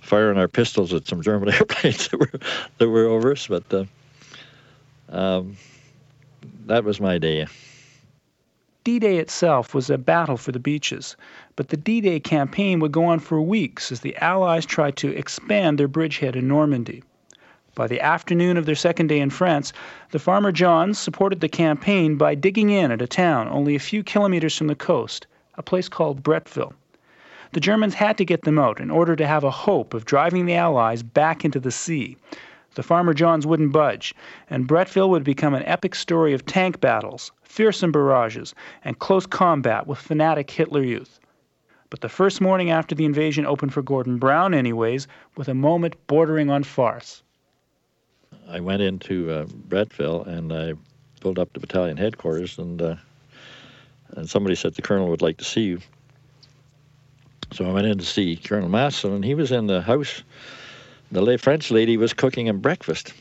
firing 0.00 0.36
our 0.38 0.48
pistols 0.48 0.92
at 0.92 1.06
some 1.06 1.22
German 1.22 1.48
airplanes 1.54 2.08
that 2.08 2.18
were, 2.18 2.32
that 2.78 2.88
were 2.88 3.06
over 3.06 3.30
us. 3.30 3.46
But 3.46 3.62
uh, 3.72 3.84
um, 5.08 5.56
that 6.66 6.82
was 6.82 7.00
my 7.00 7.18
day. 7.18 7.46
D 8.82 8.98
Day 8.98 9.18
itself 9.18 9.72
was 9.72 9.88
a 9.88 9.98
battle 9.98 10.36
for 10.36 10.50
the 10.50 10.58
beaches, 10.58 11.16
but 11.54 11.68
the 11.68 11.76
D 11.76 12.00
Day 12.00 12.18
campaign 12.18 12.80
would 12.80 12.90
go 12.90 13.04
on 13.04 13.20
for 13.20 13.40
weeks 13.40 13.92
as 13.92 14.00
the 14.00 14.16
Allies 14.16 14.66
tried 14.66 14.96
to 14.96 15.16
expand 15.16 15.78
their 15.78 15.88
bridgehead 15.88 16.34
in 16.34 16.48
Normandy. 16.48 17.04
By 17.76 17.86
the 17.86 18.00
afternoon 18.00 18.56
of 18.56 18.66
their 18.66 18.74
second 18.74 19.08
day 19.08 19.20
in 19.20 19.30
France, 19.30 19.72
the 20.10 20.18
Farmer 20.18 20.50
Johns 20.50 20.98
supported 20.98 21.40
the 21.40 21.48
campaign 21.48 22.16
by 22.16 22.34
digging 22.34 22.70
in 22.70 22.90
at 22.90 23.02
a 23.02 23.06
town 23.06 23.48
only 23.48 23.76
a 23.76 23.80
few 23.80 24.02
kilometers 24.02 24.56
from 24.56 24.66
the 24.66 24.74
coast, 24.74 25.28
a 25.54 25.62
place 25.62 25.88
called 25.88 26.24
Bretteville. 26.24 26.72
The 27.52 27.60
Germans 27.60 27.94
had 27.94 28.18
to 28.18 28.24
get 28.24 28.42
them 28.42 28.58
out 28.58 28.80
in 28.80 28.90
order 28.90 29.16
to 29.16 29.26
have 29.26 29.44
a 29.44 29.50
hope 29.50 29.94
of 29.94 30.04
driving 30.04 30.46
the 30.46 30.54
Allies 30.54 31.02
back 31.02 31.44
into 31.44 31.60
the 31.60 31.70
sea. 31.70 32.16
The 32.74 32.82
Farmer 32.82 33.14
Johns 33.14 33.46
wouldn't 33.46 33.72
budge, 33.72 34.14
and 34.50 34.68
Bretteville 34.68 35.08
would 35.08 35.24
become 35.24 35.54
an 35.54 35.62
epic 35.64 35.94
story 35.94 36.34
of 36.34 36.44
tank 36.44 36.80
battles, 36.80 37.32
fearsome 37.42 37.90
barrages, 37.90 38.54
and 38.84 38.98
close 38.98 39.26
combat 39.26 39.86
with 39.86 39.98
fanatic 39.98 40.50
Hitler 40.50 40.82
Youth. 40.82 41.18
But 41.88 42.00
the 42.00 42.08
first 42.08 42.40
morning 42.40 42.70
after 42.70 42.94
the 42.94 43.06
invasion 43.06 43.46
opened 43.46 43.72
for 43.72 43.80
Gordon 43.80 44.18
Brown, 44.18 44.52
anyways, 44.52 45.08
with 45.36 45.48
a 45.48 45.54
moment 45.54 45.94
bordering 46.06 46.50
on 46.50 46.64
farce. 46.64 47.22
I 48.48 48.60
went 48.60 48.82
into 48.82 49.30
uh, 49.30 49.46
and 50.26 50.52
I 50.52 50.74
pulled 51.20 51.38
up 51.38 51.52
to 51.54 51.60
battalion 51.60 51.96
headquarters, 51.96 52.58
and 52.58 52.82
uh, 52.82 52.96
and 54.10 54.28
somebody 54.28 54.54
said 54.54 54.74
the 54.74 54.82
colonel 54.82 55.08
would 55.08 55.22
like 55.22 55.38
to 55.38 55.44
see 55.44 55.62
you. 55.62 55.80
So 57.52 57.64
I 57.68 57.72
went 57.72 57.86
in 57.86 57.98
to 57.98 58.04
see 58.04 58.36
Colonel 58.36 58.68
Matheson, 58.68 59.12
and 59.14 59.24
he 59.24 59.34
was 59.34 59.52
in 59.52 59.66
the 59.66 59.80
house 59.80 60.22
the 61.10 61.38
French 61.38 61.70
lady 61.70 61.96
was 61.96 62.12
cooking 62.12 62.46
him 62.46 62.60
breakfast, 62.60 63.12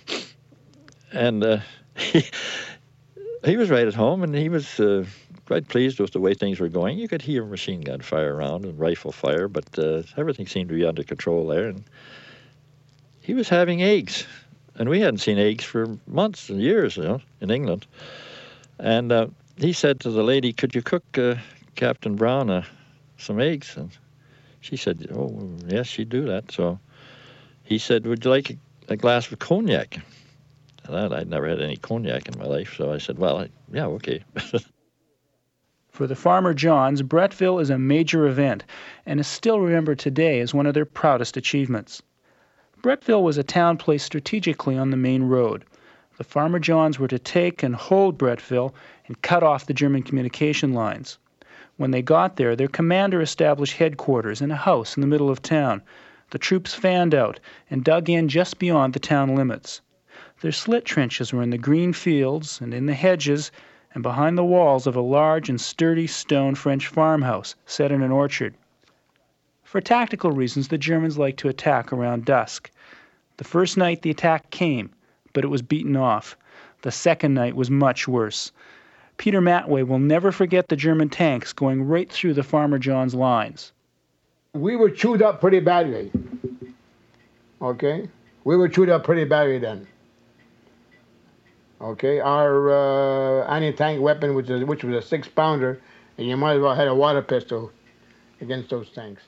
and 1.12 1.44
uh, 1.44 1.60
he 1.96 2.26
he 3.44 3.58
was 3.58 3.70
right 3.70 3.88
at 3.88 3.94
home, 3.94 4.24
and 4.24 4.34
he 4.34 4.50
was 4.50 4.80
uh, 4.80 5.06
quite 5.46 5.68
pleased 5.68 6.00
with 6.00 6.12
the 6.12 6.20
way 6.20 6.34
things 6.34 6.60
were 6.60 6.70
going. 6.70 6.98
You 6.98 7.08
could 7.08 7.22
hear 7.22 7.46
machine 7.46 7.82
gun 7.82 8.02
fire 8.02 8.34
around 8.34 8.66
and 8.66 8.80
rifle 8.80 9.12
fire, 9.12 9.48
but 9.48 9.78
uh, 9.78 10.02
everything 10.18 10.48
seemed 10.48 10.70
to 10.70 10.76
be 10.76 10.86
under 10.86 11.04
control 11.04 11.48
there. 11.48 11.68
And 11.68 11.84
he 13.22 13.34
was 13.34 13.48
having 13.48 13.84
eggs, 13.84 14.26
and 14.76 14.90
we 14.90 15.00
hadn't 15.00 15.20
seen 15.20 15.38
eggs 15.38 15.64
for 15.64 15.98
months 16.08 16.50
and 16.50 16.60
years, 16.60 16.98
you 16.98 17.04
know, 17.04 17.22
in 17.42 17.52
England. 17.52 17.86
And 18.80 19.12
uh, 19.12 19.28
he 19.58 19.74
said 19.74 20.00
to 20.02 20.10
the 20.10 20.24
lady, 20.24 20.54
"Could 20.54 20.74
you 20.74 20.82
cook 20.82 21.18
uh, 21.18 21.36
Captain 21.76 22.16
Brown 22.16 22.50
uh, 22.50 22.64
some 23.18 23.40
eggs?" 23.40 23.78
And 23.78 23.92
she 24.66 24.76
said, 24.76 25.08
"Oh, 25.14 25.58
yes, 25.68 25.88
she'd 25.88 26.10
do 26.10 26.26
that." 26.26 26.52
So 26.52 26.80
he 27.66 27.80
said, 27.80 28.06
Would 28.06 28.24
you 28.24 28.32
like 28.32 28.52
a, 28.52 28.58
a 28.90 28.96
glass 28.96 29.32
of 29.32 29.40
cognac? 29.40 30.00
And 30.84 31.14
I'd 31.14 31.30
never 31.30 31.48
had 31.48 31.62
any 31.62 31.78
cognac 31.78 32.28
in 32.28 32.40
my 32.40 32.46
life, 32.46 32.76
so 32.78 32.94
I 32.94 33.00
said, 33.00 33.18
Well, 33.18 33.48
yeah, 33.74 33.88
okay. 33.88 34.24
For 35.90 36.06
the 36.06 36.16
Farmer 36.16 36.54
Johns, 36.54 37.02
Bretteville 37.02 37.60
is 37.60 37.72
a 37.72 37.80
major 37.80 38.28
event 38.28 38.66
and 39.06 39.20
is 39.20 39.28
still 39.28 39.60
remembered 39.60 39.98
today 39.98 40.42
as 40.42 40.54
one 40.54 40.68
of 40.68 40.76
their 40.76 40.86
proudest 40.86 41.38
achievements. 41.38 42.04
Bretteville 42.84 43.24
was 43.24 43.40
a 43.40 43.44
town 43.44 43.78
placed 43.78 44.06
strategically 44.06 44.78
on 44.78 44.92
the 44.92 44.98
main 44.98 45.24
road. 45.24 45.66
The 46.18 46.24
Farmer 46.24 46.60
Johns 46.60 47.00
were 47.00 47.08
to 47.08 47.18
take 47.18 47.64
and 47.64 47.76
hold 47.76 48.20
Bretteville 48.20 48.74
and 49.08 49.22
cut 49.24 49.42
off 49.42 49.66
the 49.66 49.74
German 49.74 50.04
communication 50.04 50.74
lines. 50.74 51.18
When 51.78 51.92
they 51.92 52.02
got 52.02 52.38
there, 52.38 52.56
their 52.56 52.70
commander 52.70 53.22
established 53.22 53.78
headquarters 53.78 54.42
in 54.42 54.50
a 54.50 54.56
house 54.56 54.96
in 54.96 55.02
the 55.02 55.08
middle 55.08 55.30
of 55.30 55.42
town, 55.42 55.82
the 56.30 56.38
troops 56.40 56.74
fanned 56.74 57.14
out 57.14 57.42
and 57.70 57.84
dug 57.84 58.10
in 58.10 58.30
just 58.30 58.60
beyond 58.60 58.94
the 58.94 59.00
town 59.00 59.36
limits. 59.36 59.82
Their 60.40 60.54
slit 60.54 60.86
trenches 60.86 61.34
were 61.34 61.44
in 61.44 61.50
the 61.50 61.58
green 61.58 61.92
fields 61.92 62.62
and 62.62 62.74
in 62.74 62.86
the 62.86 62.94
hedges 62.94 63.52
and 63.94 64.02
behind 64.02 64.38
the 64.38 64.46
walls 64.46 64.88
of 64.88 64.96
a 64.96 65.02
large 65.02 65.50
and 65.50 65.60
sturdy 65.60 66.08
stone 66.08 66.56
French 66.56 66.88
farmhouse 66.88 67.56
set 67.66 67.92
in 67.92 68.02
an 68.02 68.12
orchard. 68.12 68.56
For 69.64 69.82
tactical 69.82 70.32
reasons, 70.32 70.70
the 70.70 70.78
Germans 70.78 71.18
liked 71.18 71.40
to 71.40 71.50
attack 71.50 71.92
around 71.92 72.24
dusk. 72.24 72.72
The 73.36 73.44
first 73.44 73.76
night 73.76 74.02
the 74.02 74.12
attack 74.12 74.50
came, 74.50 74.92
but 75.34 75.44
it 75.44 75.50
was 75.50 75.62
beaten 75.62 75.98
off. 75.98 76.38
The 76.84 76.92
second 76.92 77.34
night 77.34 77.56
was 77.56 77.70
much 77.70 78.08
worse. 78.08 78.54
Peter 79.18 79.42
Matway 79.42 79.88
will 79.88 80.00
never 80.00 80.32
forget 80.32 80.68
the 80.68 80.76
German 80.76 81.10
tanks 81.10 81.54
going 81.54 81.84
right 81.84 82.12
through 82.12 82.34
the 82.34 82.44
Farmer 82.44 82.80
John's 82.80 83.16
lines 83.16 83.72
we 84.56 84.76
were 84.76 84.90
chewed 84.90 85.22
up 85.22 85.42
pretty 85.42 85.60
badly. 85.60 86.12
Okay? 87.62 88.10
We 88.46 88.56
were 88.56 88.70
chewed 88.70 88.90
up 88.90 89.04
pretty 89.04 89.26
badly 89.26 89.60
then. 89.60 89.86
Okay? 91.82 92.20
Our 92.20 93.42
uh, 93.42 93.48
anti 93.48 93.74
tank 93.74 94.02
weapon, 94.02 94.34
which, 94.34 94.50
is, 94.50 94.64
which 94.64 94.84
was 94.84 94.96
a 94.96 95.06
six 95.06 95.28
pounder, 95.28 95.82
and 96.18 96.28
you 96.28 96.38
might 96.38 96.56
as 96.56 96.62
well 96.62 96.74
had 96.74 96.88
a 96.88 96.96
water 96.96 97.22
pistol 97.22 97.72
against 98.40 98.70
those 98.70 98.90
tanks. 98.92 99.24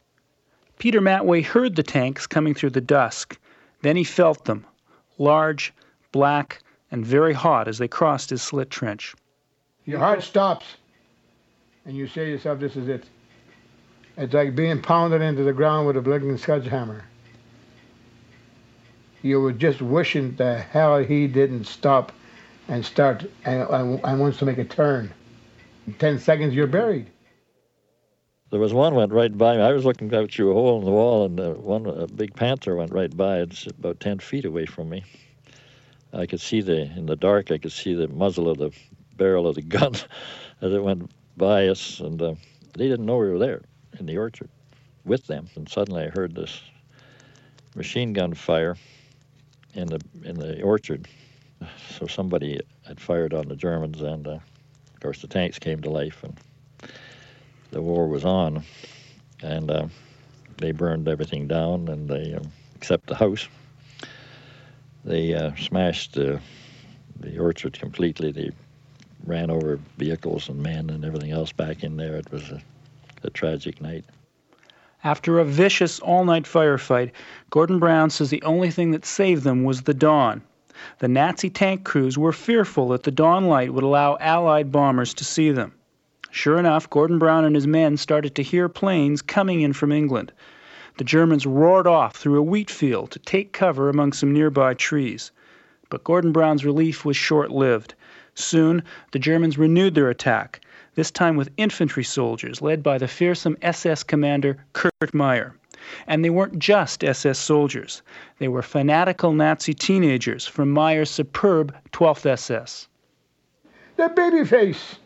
Peter 0.79 1.01
Matway 1.01 1.43
heard 1.43 1.75
the 1.75 1.83
tanks 1.83 2.25
coming 2.25 2.53
through 2.53 2.69
the 2.69 2.81
dusk. 2.81 3.37
Then 3.81 3.95
he 3.95 4.03
felt 4.03 4.45
them, 4.45 4.65
large, 5.17 5.73
black, 6.11 6.61
and 6.89 7.05
very 7.05 7.33
hot 7.33 7.67
as 7.67 7.79
they 7.79 7.87
crossed 7.87 8.29
his 8.29 8.41
slit 8.41 8.69
trench. 8.69 9.13
Your 9.87 9.99
heart 9.99 10.21
stops, 10.21 10.65
and 11.85 11.95
you 11.95 12.07
say 12.07 12.25
to 12.25 12.31
yourself, 12.31 12.59
This 12.59 12.75
is 12.75 12.89
it. 12.89 13.05
It's 14.17 14.33
like 14.33 14.53
being 14.53 14.81
pounded 14.81 15.21
into 15.21 15.43
the 15.43 15.53
ground 15.53 15.87
with 15.87 15.95
a 15.95 16.01
blinking 16.01 16.37
sledgehammer. 16.39 17.05
You 19.21 19.39
were 19.39 19.53
just 19.53 19.81
wishing 19.81 20.35
the 20.35 20.59
hell 20.59 20.97
he 20.99 21.27
didn't 21.27 21.63
stop 21.63 22.11
and 22.67 22.85
start 22.85 23.31
and, 23.45 23.61
and, 23.61 24.01
and 24.03 24.19
wants 24.19 24.39
to 24.39 24.45
make 24.45 24.57
a 24.57 24.65
turn. 24.65 25.13
In 25.87 25.93
10 25.93 26.19
seconds, 26.19 26.53
you're 26.53 26.67
buried. 26.67 27.09
There 28.49 28.59
was 28.59 28.73
one 28.73 28.93
went 28.93 29.13
right 29.13 29.35
by 29.35 29.55
me. 29.55 29.63
I 29.63 29.71
was 29.71 29.85
looking 29.85 30.13
out 30.13 30.31
through 30.31 30.51
a 30.51 30.53
hole 30.53 30.79
in 30.79 30.85
the 30.85 30.91
wall, 30.91 31.25
and 31.25 31.39
uh, 31.39 31.51
one 31.53 31.85
a 31.85 32.07
big 32.07 32.35
panther 32.35 32.75
went 32.75 32.91
right 32.91 33.15
by. 33.15 33.39
It's 33.39 33.67
about 33.67 34.01
10 34.01 34.19
feet 34.19 34.43
away 34.43 34.65
from 34.65 34.89
me. 34.89 35.05
I 36.11 36.25
could 36.25 36.41
see 36.41 36.59
the 36.59 36.81
in 36.81 37.05
the 37.05 37.15
dark. 37.15 37.51
I 37.51 37.57
could 37.57 37.71
see 37.71 37.93
the 37.93 38.09
muzzle 38.09 38.49
of 38.49 38.57
the 38.57 38.71
barrel 39.17 39.47
of 39.47 39.55
the 39.55 39.61
gun 39.61 39.93
as 40.61 40.73
it 40.73 40.83
went 40.83 41.11
by 41.35 41.67
us, 41.67 41.99
and 41.99 42.21
uh, 42.21 42.35
they 42.73 42.87
didn't 42.87 43.05
know 43.05 43.17
we 43.17 43.29
were 43.29 43.39
there 43.39 43.61
in 43.99 44.05
the 44.05 44.17
orchard 44.17 44.49
with 45.05 45.25
them, 45.27 45.47
and 45.55 45.67
suddenly 45.67 46.03
I 46.03 46.09
heard 46.09 46.35
this 46.35 46.61
machine 47.75 48.13
gun 48.13 48.33
fire 48.33 48.75
in 49.73 49.87
the 49.87 49.99
in 50.23 50.35
the 50.35 50.61
orchard. 50.61 51.07
So 51.97 52.05
somebody 52.05 52.59
had 52.85 52.99
fired 52.99 53.33
on 53.33 53.47
the 53.47 53.55
Germans, 53.55 54.01
and 54.01 54.27
uh, 54.27 54.31
of 54.93 54.99
course 55.01 55.21
the 55.21 55.27
tanks 55.27 55.57
came 55.57 55.81
to 55.81 55.89
life, 55.89 56.23
and 56.23 56.37
the 57.71 57.81
war 57.81 58.07
was 58.07 58.23
on, 58.23 58.63
and 59.41 59.71
uh, 59.71 59.87
they 60.57 60.71
burned 60.71 61.07
everything 61.07 61.47
down, 61.47 61.87
and 61.87 62.07
they 62.07 62.35
um, 62.35 62.51
except 62.75 63.07
the 63.07 63.15
house. 63.15 63.47
They 65.03 65.33
uh, 65.33 65.55
smashed 65.55 66.13
the 66.13 66.39
orchard 67.39 67.79
completely. 67.79 68.31
They 68.31 68.51
ran 69.25 69.49
over 69.49 69.79
vehicles 69.97 70.49
and 70.49 70.61
men 70.61 70.89
and 70.89 71.03
everything 71.03 71.31
else 71.31 71.51
back 71.51 71.83
in 71.83 71.97
there. 71.97 72.15
It 72.15 72.31
was 72.31 72.49
a 72.49 72.61
a 73.23 73.29
tragic 73.29 73.81
night. 73.81 74.05
After 75.03 75.39
a 75.39 75.45
vicious 75.45 75.99
all 75.99 76.23
night 76.23 76.43
firefight, 76.43 77.11
Gordon 77.49 77.79
Brown 77.79 78.09
says 78.09 78.29
the 78.29 78.43
only 78.43 78.71
thing 78.71 78.91
that 78.91 79.05
saved 79.05 79.43
them 79.43 79.63
was 79.63 79.81
the 79.81 79.93
dawn. 79.93 80.41
The 80.99 81.07
Nazi 81.07 81.49
tank 81.49 81.83
crews 81.83 82.17
were 82.17 82.31
fearful 82.31 82.89
that 82.89 83.03
the 83.03 83.11
dawn 83.11 83.47
light 83.47 83.73
would 83.73 83.83
allow 83.83 84.17
Allied 84.19 84.71
bombers 84.71 85.13
to 85.15 85.25
see 85.25 85.51
them. 85.51 85.73
Sure 86.29 86.57
enough, 86.57 86.89
Gordon 86.89 87.19
Brown 87.19 87.43
and 87.43 87.55
his 87.55 87.67
men 87.67 87.97
started 87.97 88.35
to 88.35 88.43
hear 88.43 88.69
planes 88.69 89.21
coming 89.21 89.61
in 89.61 89.73
from 89.73 89.91
England. 89.91 90.31
The 90.97 91.03
Germans 91.03 91.45
roared 91.45 91.87
off 91.87 92.15
through 92.15 92.39
a 92.39 92.43
wheat 92.43 92.69
field 92.69 93.11
to 93.11 93.19
take 93.19 93.51
cover 93.51 93.89
among 93.89 94.13
some 94.13 94.33
nearby 94.33 94.73
trees. 94.73 95.31
But 95.89 96.03
Gordon 96.03 96.31
Brown's 96.31 96.65
relief 96.65 97.03
was 97.03 97.17
short 97.17 97.51
lived. 97.51 97.95
Soon, 98.39 98.83
the 99.13 99.19
Germans 99.19 99.57
renewed 99.57 99.95
their 99.95 100.11
attack, 100.11 100.61
this 100.93 101.09
time 101.09 101.37
with 101.37 101.49
infantry 101.57 102.03
soldiers 102.03 102.61
led 102.61 102.83
by 102.83 102.99
the 102.99 103.07
fearsome 103.07 103.57
SS 103.63 104.03
commander 104.03 104.57
Kurt 104.73 105.11
Meyer. 105.11 105.55
And 106.05 106.23
they 106.23 106.29
weren't 106.29 106.59
just 106.59 107.03
SS 107.03 107.39
soldiers, 107.39 108.03
they 108.37 108.47
were 108.47 108.61
fanatical 108.61 109.33
Nazi 109.33 109.73
teenagers 109.73 110.45
from 110.45 110.69
Meyer's 110.69 111.09
superb 111.09 111.75
12th 111.91 112.27
SS. 112.27 112.87
They're 113.95 114.09
baby 114.09 114.45
face. 114.45 114.97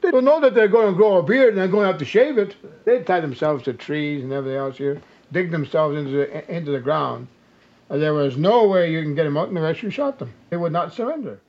They 0.00 0.12
don't 0.12 0.24
know 0.24 0.40
that 0.40 0.54
they're 0.54 0.66
going 0.68 0.94
to 0.94 0.96
grow 0.96 1.18
a 1.18 1.22
beard 1.22 1.50
and 1.50 1.58
they're 1.58 1.68
going 1.68 1.84
to 1.84 1.92
have 1.92 1.98
to 1.98 2.06
shave 2.06 2.38
it. 2.38 2.56
They 2.86 3.02
tie 3.02 3.20
themselves 3.20 3.64
to 3.64 3.74
trees 3.74 4.22
and 4.22 4.32
everything 4.32 4.58
else 4.58 4.78
here, 4.78 5.02
dig 5.30 5.50
themselves 5.50 5.98
into 5.98 6.10
the, 6.10 6.54
into 6.54 6.70
the 6.70 6.80
ground. 6.80 7.28
And 7.90 8.02
there 8.02 8.14
was 8.14 8.36
no 8.36 8.66
way 8.66 8.90
you 8.90 9.02
can 9.02 9.14
get 9.14 9.24
them 9.24 9.36
out 9.36 9.48
and 9.48 9.58
unless 9.58 9.82
you 9.82 9.90
shot 9.90 10.18
them. 10.18 10.32
They 10.50 10.56
would 10.56 10.72
not 10.72 10.94
surrender. 10.94 11.40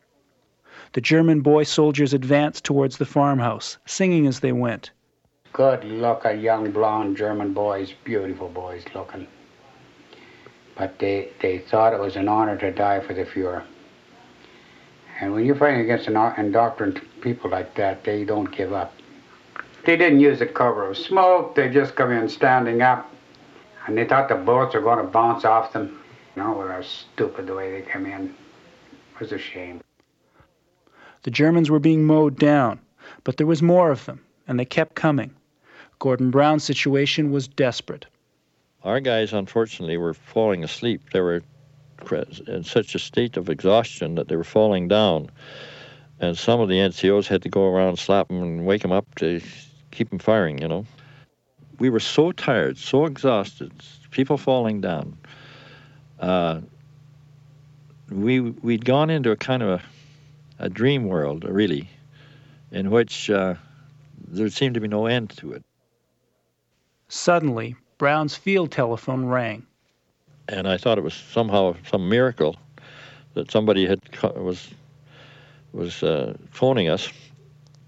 The 0.94 1.02
German 1.02 1.42
boy 1.42 1.64
soldiers 1.64 2.14
advanced 2.14 2.64
towards 2.64 2.98
the 2.98 3.06
farmhouse, 3.06 3.78
singing 3.86 4.28
as 4.28 4.40
they 4.40 4.52
went. 4.52 4.92
Good 5.54 5.86
look 5.86 6.26
at 6.26 6.40
young 6.40 6.72
blonde 6.72 7.18
German 7.18 7.54
boys, 7.54 7.94
beautiful 8.04 8.50
boys 8.50 8.84
looking. 8.94 9.28
But 10.76 11.00
they, 11.00 11.30
they 11.42 11.60
thought 11.60 11.94
it 11.94 12.00
was 12.00 12.18
an 12.18 12.28
honor 12.28 12.58
to 12.58 12.72
die 12.72 13.00
for 13.00 13.14
the 13.14 13.24
Fuhrer. 13.24 13.64
And 15.22 15.34
when 15.34 15.46
you're 15.46 15.56
fighting 15.56 15.80
against 15.80 16.08
an 16.08 16.18
indoctrined 16.38 17.02
people 17.22 17.50
like 17.50 17.74
that, 17.76 18.04
they 18.04 18.26
don't 18.26 18.52
give 18.52 18.74
up. 18.74 18.94
They 19.86 19.96
didn't 19.96 20.20
use 20.20 20.40
the 20.40 20.46
cover 20.46 20.90
of 20.90 20.98
smoke, 20.98 21.56
they 21.56 21.70
just 21.70 21.96
come 21.96 22.12
in 22.12 22.28
standing 22.28 22.82
up. 22.82 23.10
And 23.88 23.98
they 23.98 24.06
thought 24.06 24.28
the 24.28 24.36
bullets 24.36 24.74
were 24.74 24.82
going 24.82 24.98
to 24.98 25.12
bounce 25.12 25.46
off 25.46 25.72
them. 25.72 26.02
You 26.36 26.44
know, 26.44 26.54
they 26.58 26.76
were 26.76 26.84
stupid 26.84 27.48
the 27.48 27.56
way 27.56 27.72
they 27.72 27.90
came 27.90 28.06
in. 28.06 28.34
It 29.14 29.20
was 29.20 29.32
a 29.32 29.38
shame. 29.38 29.82
The 31.24 31.32
Germans 31.32 31.70
were 31.70 31.80
being 31.80 32.04
mowed 32.06 32.38
down, 32.38 32.80
but 33.24 33.38
there 33.38 33.48
was 33.48 33.62
more 33.62 33.90
of 33.90 34.06
them, 34.06 34.22
and 34.48 34.60
they 34.60 34.66
kept 34.66 34.96
coming. 34.96 35.34
Gordon 36.00 36.32
Brown's 36.32 36.64
situation 36.64 37.32
was 37.32 37.48
desperate. 37.48 38.06
Our 38.84 39.00
guys, 39.00 39.34
unfortunately, 39.34 39.98
were 39.98 40.14
falling 40.14 40.64
asleep. 40.64 41.02
They 41.12 41.22
were 41.22 41.42
in 42.48 42.64
such 42.64 42.94
a 42.94 43.00
state 43.00 43.38
of 43.38 43.50
exhaustion 43.50 44.16
that 44.16 44.28
they 44.28 44.36
were 44.36 44.44
falling 44.44 44.88
down. 44.88 45.32
And 46.20 46.38
some 46.38 46.60
of 46.60 46.70
the 46.70 46.76
NCOs 46.76 47.28
had 47.28 47.42
to 47.44 47.50
go 47.50 47.66
around, 47.66 47.98
slap 47.98 48.28
them, 48.28 48.44
and 48.44 48.66
wake 48.66 48.82
them 48.82 48.92
up 48.92 49.16
to 49.16 49.42
keep 49.92 50.10
them 50.10 50.20
firing, 50.20 50.60
you 50.62 50.68
know. 50.68 50.86
We 51.80 51.90
were 51.90 52.00
so 52.00 52.32
tired, 52.32 52.78
so 52.78 53.06
exhausted, 53.06 53.72
people 54.12 54.38
falling 54.38 54.82
down. 54.82 55.18
Uh, 56.26 56.60
we, 58.10 58.40
we'd 58.40 58.84
gone 58.84 59.12
into 59.12 59.30
a 59.30 59.36
kind 59.36 59.62
of 59.62 59.70
a, 59.70 59.84
a 60.58 60.70
dream 60.70 61.06
world, 61.06 61.44
really, 61.44 61.88
in 62.72 62.90
which 62.90 63.30
uh, 63.30 63.54
there 64.28 64.50
seemed 64.50 64.74
to 64.74 64.80
be 64.80 64.88
no 64.88 65.06
end 65.06 65.30
to 65.38 65.54
it. 65.54 65.64
Suddenly, 67.10 67.76
Brown's 68.00 68.34
field 68.34 68.72
telephone 68.72 69.26
rang. 69.26 69.68
And 70.50 70.68
I 70.68 70.78
thought 70.78 70.98
it 70.98 71.04
was 71.04 71.14
somehow 71.14 71.76
some 71.92 72.10
miracle 72.10 72.56
that 73.36 73.52
somebody 73.52 73.86
had 73.86 74.00
was 74.36 74.68
was 75.74 76.02
uh, 76.02 76.36
phoning 76.50 76.90
us, 76.90 77.08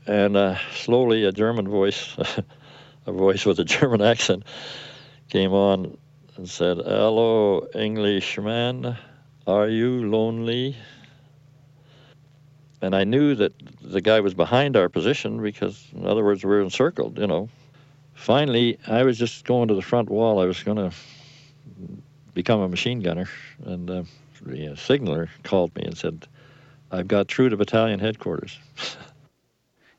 and 0.06 0.38
uh, 0.38 0.58
slowly 0.76 1.24
a 1.24 1.32
German 1.32 1.68
voice, 1.68 2.16
a 3.08 3.12
voice 3.12 3.48
with 3.48 3.60
a 3.60 3.64
German 3.64 4.02
accent, 4.14 4.44
came 5.30 5.54
on 5.54 5.98
and 6.38 6.50
said, 6.50 6.78
"Hello, 6.78 7.68
Englishman, 7.76 8.96
are 9.46 9.68
you 9.68 10.10
lonely?" 10.10 10.76
And 12.82 12.96
I 12.96 13.04
knew 13.04 13.34
that 13.36 13.54
the 13.82 14.02
guy 14.02 14.20
was 14.20 14.34
behind 14.34 14.78
our 14.78 14.88
position 14.88 15.42
because, 15.42 15.84
in 15.96 16.06
other 16.06 16.24
words, 16.24 16.44
we 16.44 16.50
were 16.52 16.62
encircled, 16.62 17.18
you 17.18 17.28
know. 17.28 17.50
Finally, 18.14 18.78
I 18.88 19.04
was 19.04 19.18
just 19.18 19.46
going 19.46 19.68
to 19.70 19.74
the 19.76 19.82
front 19.82 20.10
wall. 20.10 20.40
I 20.40 20.46
was 20.46 20.62
going 20.62 20.78
to 20.78 20.92
become 22.34 22.60
a 22.62 22.70
machine 22.70 23.00
gunner. 23.00 23.28
And 23.66 23.90
uh, 23.90 24.04
the 24.46 24.76
signaler 24.76 25.30
called 25.44 25.76
me 25.76 25.84
and 25.84 25.98
said, 25.98 26.28
I've 26.92 27.08
got 27.08 27.28
through 27.28 27.50
to 27.50 27.58
battalion 27.58 28.00
headquarters. 28.00 28.60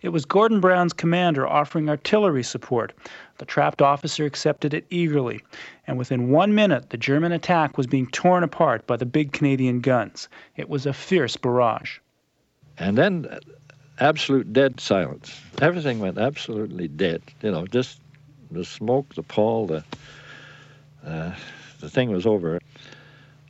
it 0.01 0.11
was 0.11 0.25
Gordon 0.25 0.61
Brown's 0.61 0.93
commander 0.93 1.47
offering 1.47 1.89
artillery 1.89 2.45
support. 2.45 2.93
The 3.39 3.45
trapped 3.45 3.83
officer 3.83 4.25
accepted 4.25 4.75
it 4.75 4.87
eagerly, 4.91 5.43
and 5.87 5.99
within 5.99 6.31
one 6.31 6.55
minute 6.55 6.91
the 6.91 6.97
German 6.97 7.33
attack 7.33 7.77
was 7.77 7.87
being 7.87 8.07
torn 8.07 8.45
apart 8.45 8.87
by 8.87 8.97
the 8.97 9.07
big 9.07 9.33
Canadian 9.33 9.81
guns. 9.81 10.29
It 10.57 10.69
was 10.69 10.87
a 10.87 10.93
fierce 10.93 11.37
barrage. 11.37 11.99
And 12.79 12.97
then 12.97 13.27
uh, 13.27 13.41
absolute 13.99 14.53
dead 14.53 14.81
silence. 14.81 15.41
Everything 15.61 15.99
went 15.99 16.19
absolutely 16.19 16.89
dead. 16.89 17.23
You 17.43 17.51
know, 17.51 17.67
just 17.67 18.01
the 18.51 18.65
smoke, 18.65 19.15
the 19.15 19.23
pall, 19.23 19.67
the 19.67 19.85
uh, 21.05 21.35
the 21.81 21.91
thing 21.91 22.11
was 22.11 22.27
over. 22.27 22.61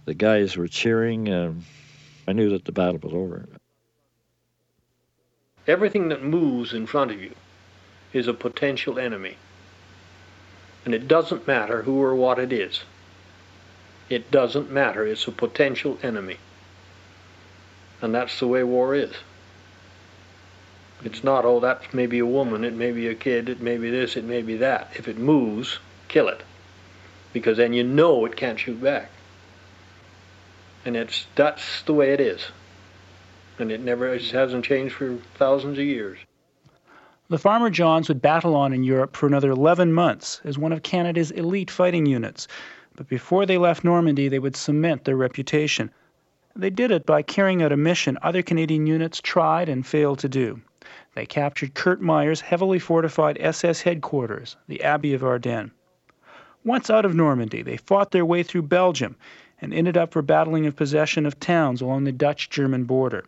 The 0.07 0.15
guys 0.15 0.57
were 0.57 0.69
cheering. 0.69 1.33
Um, 1.33 1.65
I 2.27 2.33
knew 2.33 2.51
that 2.51 2.65
the 2.65 2.73
battle 2.73 3.01
was 3.03 3.13
over. 3.13 3.47
Everything 5.69 6.09
that 6.09 6.25
moves 6.25 6.73
in 6.73 6.87
front 6.87 7.13
of 7.13 7.23
you 7.23 7.35
is 8.13 8.27
a 8.27 8.35
potential 8.35 8.99
enemy. 8.99 9.37
And 10.85 10.95
it 10.95 11.07
doesn't 11.07 11.47
matter 11.47 11.83
who 11.83 12.03
or 12.03 12.17
what 12.17 12.41
it 12.41 12.53
is. 12.53 12.83
It 14.09 14.31
doesn't 14.33 14.71
matter. 14.71 15.07
It's 15.07 15.29
a 15.29 15.31
potential 15.31 15.99
enemy. 16.03 16.39
And 18.03 18.13
that's 18.13 18.41
the 18.41 18.49
way 18.49 18.65
war 18.65 18.95
is. 18.95 19.13
It's 21.05 21.23
not, 21.23 21.45
oh, 21.45 21.61
that 21.61 21.95
may 21.95 22.07
be 22.07 22.19
a 22.19 22.27
woman, 22.27 22.65
it 22.65 22.75
may 22.75 22.91
be 22.91 23.07
a 23.07 23.15
kid, 23.15 23.49
it 23.49 23.61
may 23.61 23.77
be 23.77 23.91
this, 23.91 24.17
it 24.17 24.25
may 24.25 24.43
be 24.43 24.57
that. 24.57 24.91
If 24.97 25.07
it 25.07 25.17
moves, 25.17 25.79
kill 26.09 26.27
it 26.27 26.43
because 27.33 27.57
then 27.59 27.73
you 27.73 27.85
know 27.85 28.25
it 28.25 28.37
can't 28.37 28.59
shoot 28.59 28.83
back. 28.83 29.11
And 30.85 30.97
it's 30.97 31.27
that's 31.35 31.83
the 31.83 31.93
way 31.93 32.13
it 32.13 32.21
is. 32.21 32.47
And 33.61 33.73
it 33.73 33.81
never 33.81 34.15
it 34.15 34.23
hasn't 34.31 34.65
changed 34.65 34.95
for 34.95 35.17
thousands 35.35 35.79
of 35.79 35.85
years. 35.85 36.19
The 37.29 37.39
Farmer 37.39 37.71
Johns 37.71 38.09
would 38.09 38.23
battle 38.23 38.55
on 38.55 38.73
in 38.73 38.85
Europe 38.85 39.17
for 39.17 39.27
another 39.27 39.51
11 39.51 39.93
months 39.93 40.41
as 40.45 40.57
one 40.57 40.73
of 40.73 40.83
Canada's 40.83 41.31
elite 41.31 41.71
fighting 41.71 42.07
units. 42.07 42.49
But 42.97 43.09
before 43.09 43.45
they 43.45 43.59
left 43.59 43.85
Normandy, 43.85 44.29
they 44.29 44.39
would 44.39 44.57
cement 44.57 45.05
their 45.05 45.17
reputation. 45.17 45.91
They 46.57 46.71
did 46.71 46.91
it 46.91 47.05
by 47.05 47.23
carrying 47.23 47.63
out 47.63 47.71
a 47.71 47.77
mission 47.77 48.17
other 48.23 48.43
Canadian 48.43 48.87
units 48.87 49.21
tried 49.21 49.69
and 49.69 49.87
failed 49.87 50.21
to 50.21 50.29
do. 50.29 50.63
They 51.15 51.27
captured 51.27 51.75
Kurt 51.75 52.01
Meyer's 52.01 52.41
heavily 52.41 52.79
fortified 52.79 53.37
SS 53.41 53.83
headquarters, 53.83 54.57
the 54.69 54.83
Abbey 54.83 55.15
of 55.15 55.23
Ardennes. 55.23 55.73
Once 56.65 56.91
out 56.91 57.05
of 57.05 57.15
Normandy, 57.15 57.63
they 57.63 57.77
fought 57.77 58.11
their 58.11 58.25
way 58.25 58.43
through 58.43 58.63
Belgium 58.63 59.17
and 59.61 59.75
ended 59.75 59.97
up 59.97 60.13
for 60.13 60.23
battling 60.23 60.67
of 60.67 60.77
possession 60.77 61.27
of 61.27 61.39
towns 61.39 61.81
along 61.81 62.05
the 62.05 62.13
Dutch 62.13 62.51
German 62.51 62.85
border. 62.85 63.25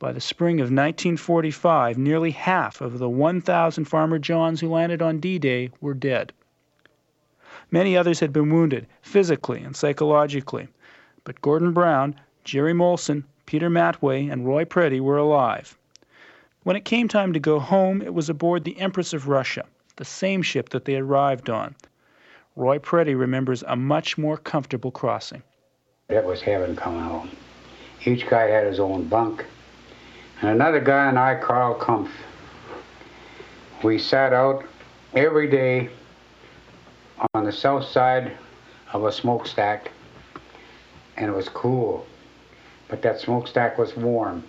By 0.00 0.10
the 0.10 0.20
spring 0.20 0.56
of 0.56 0.72
1945, 0.72 1.96
nearly 1.96 2.32
half 2.32 2.80
of 2.80 2.98
the 2.98 3.08
1,000 3.08 3.84
Farmer 3.84 4.18
Johns 4.18 4.60
who 4.60 4.68
landed 4.68 5.00
on 5.00 5.20
D 5.20 5.38
Day 5.38 5.70
were 5.80 5.94
dead. 5.94 6.32
Many 7.70 7.96
others 7.96 8.18
had 8.18 8.32
been 8.32 8.52
wounded, 8.52 8.88
physically 9.02 9.62
and 9.62 9.76
psychologically, 9.76 10.66
but 11.22 11.40
Gordon 11.40 11.72
Brown, 11.72 12.16
Jerry 12.42 12.72
Molson, 12.72 13.22
Peter 13.46 13.70
Matway, 13.70 14.28
and 14.28 14.44
Roy 14.44 14.64
Preddy 14.64 15.00
were 15.00 15.18
alive. 15.18 15.78
When 16.64 16.74
it 16.74 16.84
came 16.84 17.06
time 17.06 17.32
to 17.34 17.38
go 17.38 17.60
home, 17.60 18.02
it 18.02 18.12
was 18.12 18.28
aboard 18.28 18.64
the 18.64 18.80
Empress 18.80 19.12
of 19.12 19.28
Russia, 19.28 19.66
the 19.94 20.04
same 20.04 20.42
ship 20.42 20.70
that 20.70 20.84
they 20.84 20.96
arrived 20.96 21.48
on, 21.48 21.76
Roy 22.56 22.78
Preddy 22.78 23.14
remembers 23.14 23.62
a 23.66 23.76
much 23.76 24.18
more 24.18 24.36
comfortable 24.36 24.90
crossing. 24.90 25.42
It 26.08 26.24
was 26.24 26.42
heaven 26.42 26.74
coming 26.74 27.00
home. 27.00 27.30
Each 28.04 28.26
guy 28.28 28.48
had 28.48 28.66
his 28.66 28.80
own 28.80 29.04
bunk. 29.04 29.44
And 30.40 30.50
another 30.50 30.80
guy 30.80 31.08
and 31.08 31.18
I, 31.18 31.34
Carl 31.34 31.78
Kumpf, 31.78 32.08
we 33.82 33.98
sat 33.98 34.32
out 34.32 34.64
every 35.14 35.50
day 35.50 35.90
on 37.34 37.44
the 37.44 37.52
south 37.52 37.84
side 37.84 38.32
of 38.94 39.04
a 39.04 39.12
smokestack, 39.12 39.90
and 41.16 41.30
it 41.30 41.34
was 41.34 41.48
cool. 41.50 42.06
But 42.88 43.02
that 43.02 43.20
smokestack 43.20 43.76
was 43.76 43.94
warm. 43.96 44.42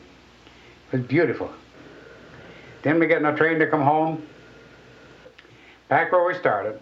It 0.91 0.97
was 0.97 1.06
beautiful. 1.08 1.51
Then 2.84 2.97
we 2.99 3.08
get 3.08 3.17
in 3.17 3.25
a 3.25 3.36
train 3.36 3.60
to 3.60 3.67
come 3.67 3.82
home, 3.82 4.25
back 5.89 6.12
where 6.13 6.25
we 6.25 6.36
started 6.39 6.80